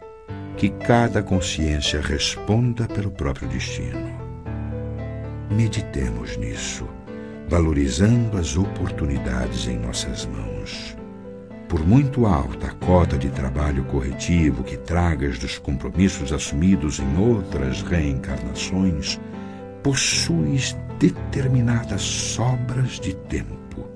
que 0.57 0.69
cada 0.69 1.23
consciência 1.23 2.01
responda 2.01 2.87
pelo 2.89 3.11
próprio 3.11 3.49
destino. 3.49 4.18
Meditemos 5.51 6.37
nisso, 6.37 6.87
valorizando 7.49 8.37
as 8.37 8.57
oportunidades 8.57 9.67
em 9.67 9.79
nossas 9.79 10.27
mãos. 10.27 10.95
Por 11.69 11.87
muito 11.87 12.27
alta 12.27 12.67
a 12.67 12.71
cota 12.73 13.17
de 13.17 13.31
trabalho 13.31 13.83
corretivo 13.85 14.63
que 14.63 14.77
tragas 14.77 15.39
dos 15.39 15.59
compromissos 15.59 16.33
assumidos 16.33 16.99
em 16.99 17.19
outras 17.19 17.83
reencarnações, 17.83 19.19
possuis 19.83 20.77
determinadas 20.99 22.03
sobras 22.03 23.01
de 23.01 23.15
tempo, 23.15 23.89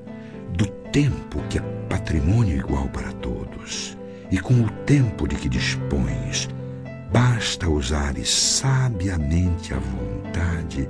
do 0.57 0.67
tempo 0.91 1.43
que 1.51 1.59
é 1.59 1.63
patrimônio 1.89 2.57
igual 2.57 2.89
para 2.89 3.13
todos, 3.15 3.97
e 4.31 4.39
com 4.39 4.55
o 4.55 4.71
tempo 4.87 5.29
de 5.29 5.37
que 5.37 5.51
dispões, 5.51 6.49
basta 7.13 7.69
usares 7.69 8.31
sabiamente 8.31 9.75
a 9.75 9.79
vontade 9.79 10.89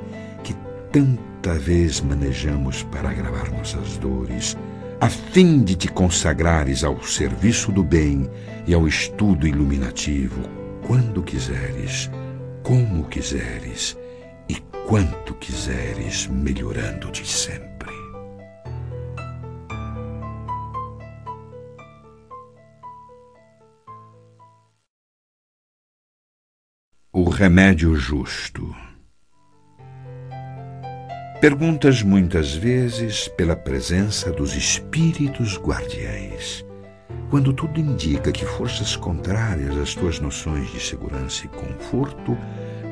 tanta 0.93 1.55
vez 1.55 2.03
manejamos 2.03 2.83
para 2.85 3.09
agravar 3.09 3.51
nossas 3.51 3.97
dores, 3.97 4.57
a 5.01 5.09
fim 5.09 5.65
de 5.65 5.75
te 5.75 5.89
consagrares 5.89 6.85
ao 6.85 7.03
serviço 7.03 7.73
do 7.73 7.83
bem 7.83 8.31
e 8.67 8.75
ao 8.75 8.87
estudo 8.87 9.47
iluminativo, 9.47 10.43
quando 10.87 11.23
quiseres, 11.23 12.11
como 12.63 13.05
quiseres 13.09 13.97
e 14.49 14.57
quanto 14.87 15.35
quiseres, 15.37 16.27
melhorando-te 16.27 17.27
sempre. 17.27 17.91
O 27.11 27.29
remédio 27.31 27.97
justo. 27.97 28.92
Perguntas 31.43 32.05
muitas 32.05 32.55
vezes 32.55 33.27
pela 33.27 33.57
presença 33.57 34.31
dos 34.31 34.55
espíritos 34.55 35.59
guardiães, 35.59 36.65
quando 37.31 37.53
tudo 37.53 37.81
indica 37.81 38.31
que 38.31 38.47
forças 38.47 38.95
contrárias 38.95 39.77
às 39.77 39.93
tuas 39.93 40.21
noções 40.21 40.71
de 40.71 40.79
segurança 40.79 41.45
e 41.45 41.49
conforto 41.49 42.39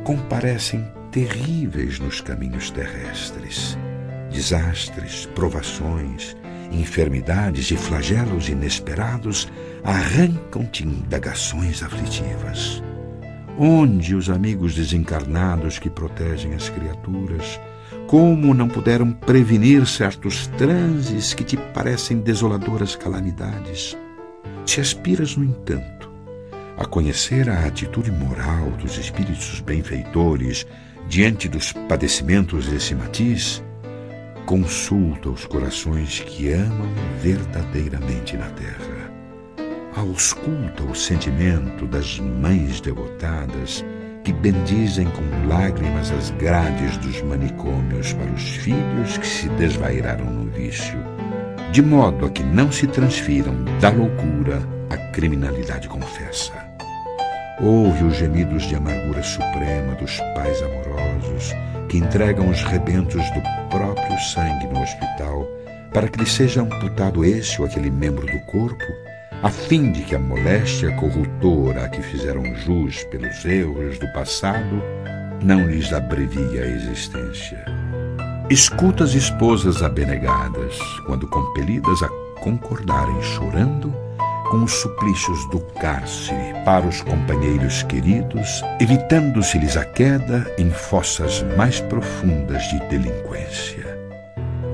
comparecem 0.03 0.85
terríveis 1.13 2.01
nos 2.01 2.21
caminhos 2.21 2.73
terrestres. 2.73 3.79
Desastres, 4.33 5.27
provações, 5.27 6.37
enfermidades 6.73 7.71
e 7.71 7.77
flagelos 7.77 8.49
inesperados 8.49 9.47
arrancam-te 9.85 10.85
indagações 10.85 11.85
aflitivas. 11.85 12.83
Onde 13.57 14.17
os 14.17 14.29
amigos 14.29 14.75
desencarnados 14.75 15.79
que 15.79 15.89
protegem 15.89 16.53
as 16.53 16.69
criaturas 16.69 17.61
como 18.11 18.53
não 18.53 18.67
puderam 18.67 19.13
prevenir 19.13 19.87
certos 19.87 20.49
transes 20.59 21.33
que 21.33 21.45
te 21.45 21.57
parecem 21.57 22.19
desoladoras 22.19 22.97
calamidades? 22.97 23.97
Se 24.67 24.81
aspiras, 24.81 25.37
no 25.37 25.45
entanto, 25.45 26.11
a 26.77 26.85
conhecer 26.85 27.49
a 27.49 27.65
atitude 27.67 28.11
moral 28.11 28.69
dos 28.83 28.99
espíritos 28.99 29.61
benfeitores 29.61 30.67
diante 31.09 31.49
dos 31.49 31.73
padecimentos 31.89 32.67
desse 32.67 32.97
matiz, 32.97 33.63
consulta 34.45 35.31
os 35.31 35.47
corações 35.47 36.19
que 36.19 36.53
amam 36.53 36.89
verdadeiramente 37.23 38.37
na 38.37 38.51
terra. 38.51 39.13
Ausculta 39.95 40.83
o 40.83 40.97
sentimento 40.97 41.87
das 41.87 42.19
mães 42.19 42.81
devotadas 42.81 43.85
que 44.25 44.33
bendizem 44.33 45.07
com 45.07 45.49
lágrimas 45.49 46.11
as 46.13 46.31
grades 46.33 46.97
dos 46.99 47.23
manicômios 47.23 48.13
para 48.13 48.31
os 48.33 48.43
filhos 48.57 49.17
que 49.19 49.27
se 49.27 49.49
desvairaram 49.51 50.25
no 50.25 50.51
vício, 50.51 50.99
de 51.73 51.83
modo 51.83 52.27
a 52.27 52.31
que 52.31 52.43
não 52.43 52.71
se 52.71 52.87
transfiram 52.87 53.55
da 53.81 53.91
loucura 53.91 54.63
à 54.91 54.97
criminalidade 55.13 55.89
confessa. 55.89 56.53
Ouve 57.61 58.05
os 58.05 58.17
gemidos 58.17 58.65
de 58.65 58.75
amargura 58.75 59.23
suprema 59.23 59.95
dos 59.95 60.17
pais 60.35 60.63
amorosos 60.63 61.55
que 61.89 61.99
entregam 61.99 62.49
os 62.49 62.63
rebentos 62.63 63.23
do 63.31 63.43
próprio 63.69 64.19
sangue 64.19 64.67
no 64.69 64.83
hospital 64.83 65.47
para 65.93 66.09
que 66.09 66.19
lhe 66.19 66.27
seja 66.27 66.63
amputado 66.63 67.25
esse 67.25 67.61
ou 67.61 67.67
aquele 67.67 67.91
membro 67.91 68.27
do 68.27 68.41
corpo 68.47 68.85
a 69.43 69.49
fim 69.49 69.91
de 69.93 70.03
que 70.03 70.15
a 70.15 70.19
moléstia 70.19 70.95
corruptora 70.97 71.85
a 71.85 71.89
que 71.89 72.03
fizeram 72.03 72.45
jus 72.57 73.05
pelos 73.05 73.45
erros 73.45 73.99
do 73.99 74.07
passado 74.13 74.83
não 75.43 75.67
lhes 75.67 75.93
abrevie 75.93 76.59
a 76.59 76.67
existência. 76.67 77.65
Escuta 78.51 79.05
as 79.05 79.15
esposas 79.15 79.83
abnegadas, 79.83 80.79
quando 81.07 81.27
compelidas 81.29 82.03
a 82.03 82.09
concordarem 82.41 83.23
chorando 83.23 83.95
com 84.51 84.65
os 84.65 84.73
suplícios 84.73 85.49
do 85.51 85.61
cárcere 85.81 86.53
para 86.65 86.85
os 86.85 87.01
companheiros 87.03 87.85
queridos, 87.85 88.63
evitando-se-lhes 88.81 89.77
a 89.77 89.85
queda 89.85 90.53
em 90.59 90.69
fossas 90.71 91.45
mais 91.57 91.81
profundas 91.81 92.63
de 92.65 92.81
delinquência. 92.89 93.97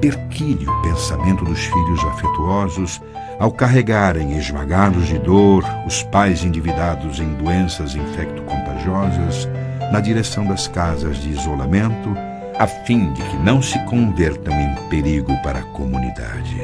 Perquire 0.00 0.66
o 0.66 0.82
pensamento 0.82 1.44
dos 1.44 1.60
filhos 1.60 2.02
afetuosos 2.04 3.02
ao 3.38 3.52
carregarem 3.52 4.36
esmagados 4.36 5.06
de 5.06 5.18
dor 5.18 5.64
os 5.86 6.02
pais 6.04 6.44
endividados 6.44 7.20
em 7.20 7.34
doenças 7.34 7.94
infecto-contagiosas 7.94 9.48
na 9.92 10.00
direção 10.00 10.44
das 10.46 10.66
casas 10.66 11.18
de 11.18 11.30
isolamento, 11.30 12.14
a 12.58 12.66
fim 12.66 13.12
de 13.12 13.22
que 13.22 13.36
não 13.38 13.60
se 13.60 13.78
convertam 13.84 14.52
em 14.58 14.74
perigo 14.88 15.36
para 15.42 15.60
a 15.60 15.64
comunidade. 15.72 16.56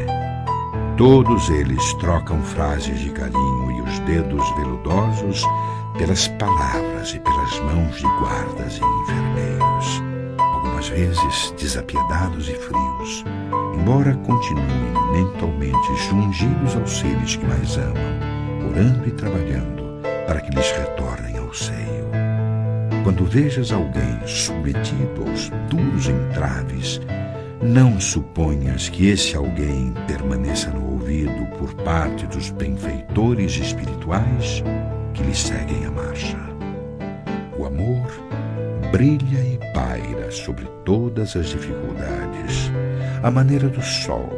Todos 0.96 1.48
eles 1.50 1.82
trocam 1.94 2.40
frases 2.42 2.98
de 3.00 3.10
carinho 3.10 3.70
e 3.72 3.80
os 3.82 3.98
dedos 4.00 4.44
veludosos 4.56 5.44
pelas 5.98 6.28
palavras 6.28 7.14
e 7.14 7.20
pelas 7.20 7.60
mãos 7.60 7.96
de 7.96 8.06
guardas 8.18 8.78
e 8.78 8.84
enfermeiros, 9.02 10.11
algumas 10.82 10.88
vezes 10.88 11.54
desapiedados 11.58 12.48
e 12.48 12.54
frios 12.54 13.24
embora 13.78 14.14
continuem 14.24 14.66
mentalmente 15.12 15.96
jungidos 16.08 16.76
aos 16.76 16.98
seres 16.98 17.36
que 17.36 17.46
mais 17.46 17.76
amam, 17.76 18.68
orando 18.68 19.08
e 19.08 19.12
trabalhando 19.12 20.00
para 20.26 20.40
que 20.40 20.50
lhes 20.50 20.70
retornem 20.72 21.38
ao 21.38 21.52
seio. 21.52 22.10
Quando 23.04 23.24
vejas 23.24 23.72
alguém 23.72 24.26
submetido 24.26 25.24
aos 25.28 25.50
duros 25.68 26.08
entraves, 26.08 27.00
não 27.60 28.00
suponhas 28.00 28.88
que 28.88 29.08
esse 29.08 29.36
alguém 29.36 29.92
permaneça 30.06 30.70
no 30.70 30.92
ouvido 30.92 31.46
por 31.58 31.74
parte 31.82 32.26
dos 32.26 32.50
benfeitores 32.50 33.56
espirituais 33.56 34.62
que 35.14 35.22
lhe 35.22 35.34
seguem 35.34 35.84
a 35.84 35.90
marcha. 35.90 36.38
O 37.58 37.66
amor 37.66 38.06
brilha 38.92 39.40
e 39.40 39.61
paira 39.72 40.30
sobre 40.30 40.66
todas 40.84 41.36
as 41.36 41.46
dificuldades 41.46 42.70
à 43.22 43.30
maneira 43.30 43.68
do 43.68 43.82
sol 43.82 44.28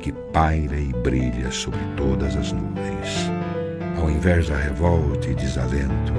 que 0.00 0.12
paira 0.32 0.76
e 0.76 0.92
brilha 1.02 1.50
sobre 1.50 1.80
todas 1.96 2.36
as 2.36 2.52
nuvens. 2.52 3.30
Ao 3.96 4.10
invés 4.10 4.48
da 4.48 4.56
revolta 4.56 5.28
e 5.28 5.34
desalento, 5.34 6.12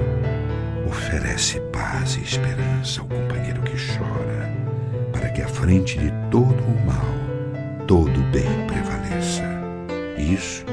oferece 0.86 1.60
paz 1.72 2.16
e 2.16 2.22
esperança 2.22 3.00
ao 3.00 3.06
companheiro 3.06 3.62
que 3.62 3.76
chora, 3.76 4.52
para 5.12 5.30
que 5.30 5.42
à 5.42 5.48
frente 5.48 5.98
de 5.98 6.12
todo 6.30 6.62
o 6.62 6.86
mal, 6.86 7.86
todo 7.86 8.10
o 8.20 8.30
bem 8.30 8.66
prevaleça. 8.66 9.44
Isso 10.18 10.64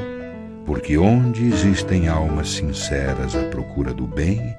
porque 0.67 0.97
onde 0.97 1.47
existem 1.47 2.10
almas 2.10 2.50
sinceras 2.50 3.38
à 3.38 3.43
procura 3.45 3.93
do 3.93 4.06
bem, 4.06 4.58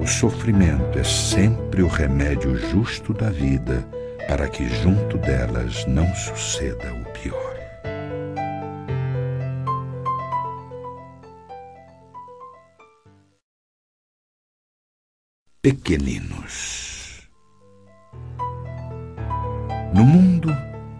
o 0.00 0.06
sofrimento 0.06 0.98
é 0.98 1.04
sempre 1.04 1.82
o 1.82 1.88
remédio 1.88 2.56
justo 2.56 3.12
da 3.12 3.30
vida 3.30 3.86
para 4.28 4.48
que 4.48 4.68
junto 4.68 5.18
delas 5.18 5.86
não 5.86 6.12
suceda 6.14 6.92
o 6.92 7.04
pior. 7.12 7.52
Pequeninos. 15.60 17.28
No 19.94 20.04
mundo, 20.04 20.48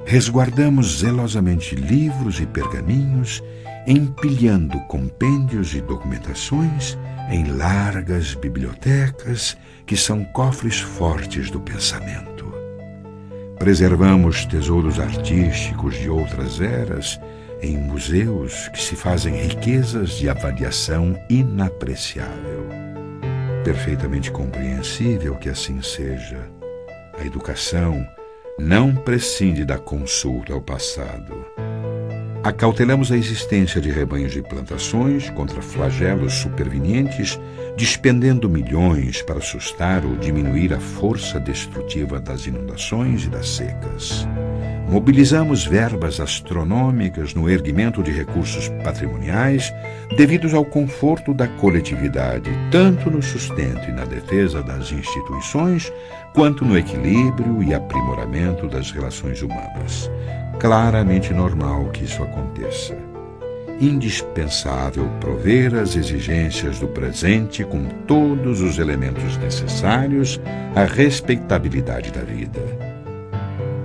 resguardamos 0.05 1.01
zelosamente 1.01 1.75
livros 1.75 2.39
e 2.39 2.47
pergaminhos, 2.47 3.43
empilhando 3.87 4.79
compêndios 4.87 5.75
e 5.75 5.81
documentações 5.81 6.97
em 7.31 7.45
largas 7.45 8.35
bibliotecas 8.35 9.57
que 9.87 9.97
são 9.97 10.25
cofres 10.25 10.81
fortes 10.81 11.51
do 11.51 11.61
pensamento. 11.61 12.53
Preservamos 13.59 14.45
tesouros 14.47 14.99
artísticos 14.99 15.95
de 15.95 16.09
outras 16.09 16.61
eras 16.61 17.21
em 17.61 17.77
museus 17.77 18.69
que 18.69 18.81
se 18.81 18.97
fazem 18.97 19.35
riquezas 19.35 20.11
de 20.11 20.29
avaliação 20.29 21.17
inapreciável. 21.31 22.67
Perfeitamente 23.65 24.31
compreensível 24.33 25.37
que 25.37 25.49
assim 25.49 25.81
seja. 25.81 26.49
A 27.17 27.25
educação 27.25 28.05
não 28.59 28.95
prescinde 28.95 29.65
da 29.65 29.79
consulta 29.79 30.53
ao 30.53 30.61
passado 30.61 31.47
acautelamos 32.43 33.13
a 33.13 33.17
existência 33.17 33.81
de 33.81 33.91
rebanhos 33.91 34.33
de 34.33 34.43
plantações 34.43 35.31
contra 35.31 35.63
flagelos 35.63 36.35
supervenientes, 36.35 37.39
despendendo 37.77 38.49
milhões 38.49 39.23
para 39.23 39.39
assustar 39.39 40.05
ou 40.05 40.17
diminuir 40.17 40.75
a 40.75 40.81
força 40.81 41.39
destrutiva 41.39 42.19
das 42.19 42.47
inundações 42.47 43.25
e 43.25 43.29
das 43.29 43.49
secas. 43.49 44.27
mobilizamos 44.89 45.65
verbas 45.65 46.21
astronômicas 46.21 47.33
no 47.33 47.49
erguimento 47.49 48.03
de 48.03 48.11
recursos 48.11 48.69
patrimoniais 48.85 49.73
devidos 50.19 50.53
ao 50.53 50.67
conforto 50.67 51.33
da 51.33 51.49
coletividade, 51.49 52.51
tanto 52.71 53.11
no 53.11 53.23
sustento 53.23 53.89
e 53.89 53.93
na 53.93 54.05
defesa 54.05 54.63
das 54.63 54.93
instituições, 54.93 55.91
quanto 56.35 56.63
no 56.63 56.77
equilíbrio 56.77 57.63
e 57.63 57.73
aprimoramento 57.73 58.69
das 58.69 58.91
relações 58.91 59.41
humanas. 59.41 60.11
Claramente 60.59 61.33
normal 61.35 61.87
que 61.87 62.05
isso 62.05 62.23
aconteça. 62.23 62.97
Indispensável 63.81 65.09
prover 65.21 65.75
as 65.75 65.97
exigências 65.97 66.79
do 66.79 66.87
presente 66.89 67.65
com 67.65 67.85
todos 68.07 68.61
os 68.61 68.79
elementos 68.79 69.37
necessários 69.39 70.41
à 70.77 70.85
respeitabilidade 70.85 72.13
da 72.13 72.21
vida 72.21 72.61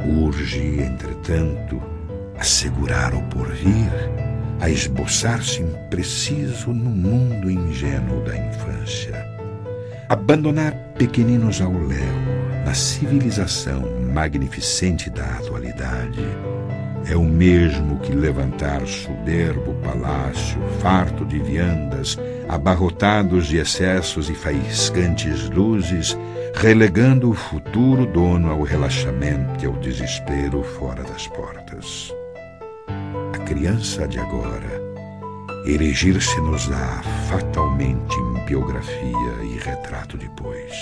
Urge, 0.07 0.79
entretanto, 0.79 1.81
assegurar 2.39 3.13
o 3.13 3.21
porvir, 3.23 3.91
a 4.61 4.69
esboçar-se 4.69 5.61
impreciso 5.61 6.73
no 6.73 6.89
mundo 6.89 7.51
ingênuo 7.51 8.23
da 8.23 8.37
infância. 8.37 9.25
Abandonar 10.07 10.71
pequeninos 10.97 11.59
ao 11.59 11.73
léu, 11.73 12.15
na 12.65 12.73
civilização 12.73 13.83
magnificente 14.13 15.09
da 15.09 15.25
atualidade, 15.25 16.21
é 17.09 17.15
o 17.15 17.23
mesmo 17.23 17.99
que 17.99 18.11
levantar 18.11 18.85
soberbo 18.85 19.73
palácio, 19.75 20.59
farto 20.81 21.23
de 21.25 21.39
viandas, 21.39 22.17
abarrotados 22.49 23.47
de 23.47 23.57
excessos 23.57 24.29
e 24.29 24.35
faiscantes 24.35 25.49
luzes, 25.49 26.17
relegando 26.53 27.29
o 27.29 27.33
futuro 27.33 28.05
dono 28.05 28.51
ao 28.51 28.61
relaxamento 28.61 29.63
e 29.63 29.67
ao 29.67 29.73
desespero 29.73 30.63
fora 30.63 31.03
das 31.03 31.27
portas. 31.27 32.13
A 33.33 33.37
criança 33.39 34.07
de 34.07 34.19
agora 34.19 34.81
erigir-se-nos-á 35.65 37.01
fatalmente 37.29 38.15
em 38.15 38.45
biografia 38.45 39.43
e 39.43 39.59
retrato 39.59 40.17
depois. 40.17 40.73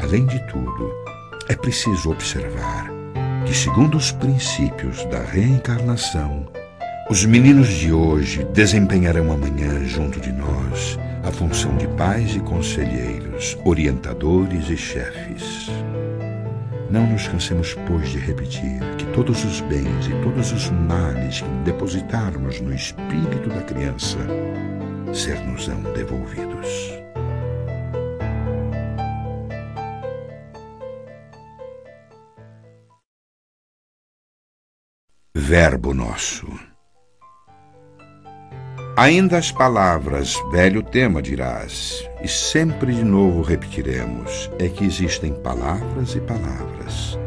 Além 0.00 0.26
de 0.26 0.38
tudo, 0.46 0.92
é 1.48 1.56
preciso 1.56 2.10
observar 2.10 3.01
que, 3.46 3.54
segundo 3.54 3.96
os 3.96 4.12
princípios 4.12 5.04
da 5.06 5.22
reencarnação, 5.22 6.46
os 7.10 7.24
meninos 7.24 7.68
de 7.68 7.92
hoje 7.92 8.44
desempenharão 8.52 9.32
amanhã 9.32 9.84
junto 9.84 10.20
de 10.20 10.32
nós 10.32 10.98
a 11.22 11.30
função 11.30 11.76
de 11.76 11.86
pais 11.88 12.34
e 12.34 12.40
conselheiros, 12.40 13.56
orientadores 13.64 14.68
e 14.68 14.76
chefes. 14.76 15.70
Não 16.90 17.06
nos 17.06 17.26
cansemos, 17.28 17.74
pois, 17.86 18.10
de 18.10 18.18
repetir 18.18 18.80
que 18.98 19.06
todos 19.06 19.44
os 19.44 19.60
bens 19.62 20.06
e 20.06 20.22
todos 20.22 20.52
os 20.52 20.70
males 20.70 21.40
que 21.40 21.48
depositarmos 21.64 22.60
no 22.60 22.74
espírito 22.74 23.48
da 23.48 23.62
criança 23.62 24.18
ser-nos-ão 25.12 25.80
devolvidos. 25.94 26.92
Verbo 35.54 35.92
Nosso 35.92 36.48
Ainda 38.96 39.36
as 39.36 39.52
palavras, 39.52 40.34
velho 40.50 40.82
tema 40.82 41.20
dirás, 41.20 42.08
e 42.22 42.26
sempre 42.26 42.94
de 42.94 43.04
novo 43.04 43.42
repetiremos: 43.42 44.50
é 44.58 44.70
que 44.70 44.82
existem 44.82 45.34
palavras 45.42 46.14
e 46.14 46.20
palavras. 46.20 47.18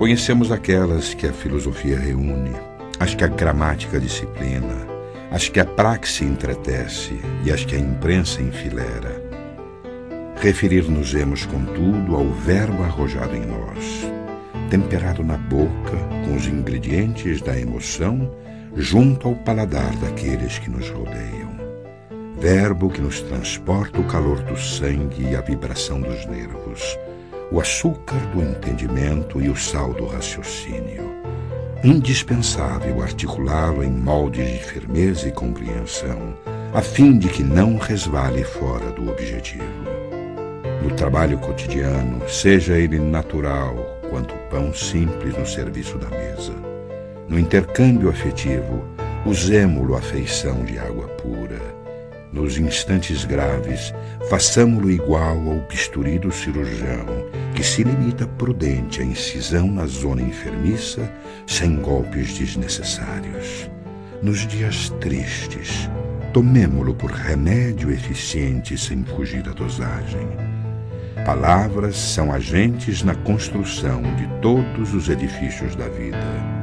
Conhecemos 0.00 0.50
aquelas 0.50 1.14
que 1.14 1.28
a 1.28 1.32
filosofia 1.32 1.96
reúne, 1.96 2.56
as 2.98 3.14
que 3.14 3.22
a 3.22 3.28
gramática 3.28 4.00
disciplina, 4.00 4.84
as 5.30 5.48
que 5.48 5.60
a 5.60 5.64
praxe 5.64 6.24
entretece 6.24 7.20
e 7.44 7.52
as 7.52 7.64
que 7.64 7.76
a 7.76 7.78
imprensa 7.78 8.42
enfilera. 8.42 9.22
Referir-nos-emos, 10.40 11.46
contudo, 11.46 12.16
ao 12.16 12.28
verbo 12.30 12.82
arrojado 12.82 13.36
em 13.36 13.46
nós, 13.46 14.12
temperado 14.74 15.22
na 15.22 15.36
boca 15.36 15.96
com 16.24 16.34
os 16.34 16.48
ingredientes 16.48 17.40
da 17.40 17.56
emoção 17.56 18.28
junto 18.74 19.28
ao 19.28 19.36
paladar 19.36 19.94
daqueles 19.98 20.58
que 20.58 20.68
nos 20.68 20.90
rodeiam. 20.90 21.54
Verbo 22.40 22.90
que 22.90 23.00
nos 23.00 23.20
transporta 23.20 24.00
o 24.00 24.04
calor 24.08 24.42
do 24.42 24.56
sangue 24.58 25.30
e 25.30 25.36
a 25.36 25.40
vibração 25.40 26.00
dos 26.00 26.26
nervos, 26.26 26.98
o 27.52 27.60
açúcar 27.60 28.18
do 28.34 28.42
entendimento 28.42 29.40
e 29.40 29.48
o 29.48 29.54
sal 29.54 29.94
do 29.94 30.06
raciocínio. 30.06 31.08
Indispensável 31.84 33.00
articulá-lo 33.00 33.84
em 33.84 33.92
moldes 33.92 34.50
de 34.50 34.58
firmeza 34.58 35.28
e 35.28 35.30
compreensão, 35.30 36.36
a 36.72 36.82
fim 36.82 37.16
de 37.16 37.28
que 37.28 37.44
não 37.44 37.76
resvale 37.76 38.42
fora 38.42 38.90
do 38.90 39.08
objetivo. 39.08 39.62
No 40.82 40.90
trabalho 40.96 41.38
cotidiano, 41.38 42.28
seja 42.28 42.76
ele 42.76 42.98
natural 42.98 43.93
quanto 44.14 44.32
pão 44.48 44.72
simples 44.72 45.36
no 45.36 45.44
serviço 45.44 45.98
da 45.98 46.08
mesa 46.08 46.54
no 47.26 47.36
intercâmbio 47.36 48.08
afetivo, 48.08 48.84
usemo-lo 49.26 49.96
a 49.96 50.00
feição 50.00 50.64
de 50.64 50.78
água 50.78 51.08
pura. 51.08 51.60
Nos 52.32 52.58
instantes 52.58 53.24
graves, 53.24 53.92
façamo-lo 54.30 54.88
igual 54.88 55.36
ao 55.48 55.66
bisturi 55.68 56.16
do 56.20 56.30
cirurgião, 56.30 57.06
que 57.56 57.64
se 57.64 57.82
limita 57.82 58.24
prudente 58.24 59.00
à 59.00 59.04
incisão 59.04 59.66
na 59.66 59.84
zona 59.86 60.22
enfermiça, 60.22 61.10
sem 61.44 61.76
golpes 61.76 62.38
desnecessários. 62.38 63.68
Nos 64.22 64.46
dias 64.46 64.90
tristes, 65.00 65.90
tomemo-lo 66.32 66.94
por 66.94 67.10
remédio 67.10 67.90
eficiente 67.90 68.78
sem 68.78 69.02
fugir 69.02 69.42
da 69.42 69.50
dosagem. 69.50 70.53
Palavras 71.24 71.96
são 71.96 72.32
agentes 72.32 73.02
na 73.02 73.14
construção 73.14 74.02
de 74.16 74.26
todos 74.40 74.92
os 74.94 75.08
edifícios 75.08 75.74
da 75.74 75.88
vida 75.88 76.54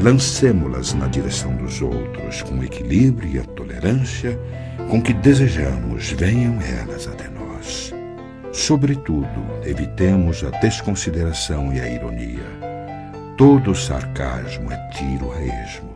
lancemo-las 0.00 0.94
na 0.94 1.06
direção 1.06 1.54
dos 1.56 1.82
outros 1.82 2.42
com 2.42 2.54
o 2.54 2.64
equilíbrio 2.64 3.34
e 3.34 3.38
a 3.38 3.44
tolerância 3.44 4.38
com 4.88 5.00
que 5.00 5.12
desejamos 5.12 6.10
venham 6.12 6.58
elas 6.62 7.06
até 7.06 7.28
nós. 7.28 7.92
Sobretudo, 8.50 9.28
evitemos 9.64 10.42
a 10.42 10.50
desconsideração 10.58 11.72
e 11.72 11.80
a 11.80 11.88
ironia. 11.88 12.46
Todo 13.36 13.74
sarcasmo 13.74 14.72
é 14.72 14.88
tiro 14.90 15.32
a 15.32 15.42
esmo. 15.42 15.90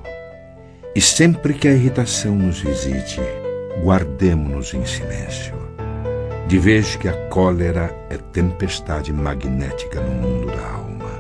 E 0.95 1.01
sempre 1.01 1.55
que 1.55 1.67
a 1.67 1.73
irritação 1.73 2.37
nos 2.37 2.61
visite, 2.61 3.21
guardemo-nos 3.83 4.73
em 4.75 4.85
silêncio. 4.85 5.64
De 6.47 6.59
vez 6.59 6.95
que 6.97 7.09
a 7.09 7.29
cólera 7.29 7.95
é 8.11 8.19
tempestade 8.19 9.13
magnética 9.13 10.01
no 10.01 10.13
mundo 10.13 10.47
da 10.49 10.73
alma 10.73 11.11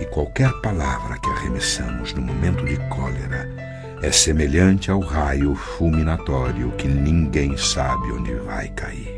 e 0.00 0.04
qualquer 0.04 0.52
palavra 0.60 1.16
que 1.18 1.30
arremessamos 1.30 2.12
no 2.12 2.22
momento 2.22 2.64
de 2.64 2.76
cólera 2.88 3.48
é 4.02 4.10
semelhante 4.10 4.90
ao 4.90 5.00
raio 5.00 5.54
fulminatório 5.54 6.72
que 6.72 6.88
ninguém 6.88 7.56
sabe 7.56 8.12
onde 8.12 8.34
vai 8.34 8.68
cair. 8.68 9.17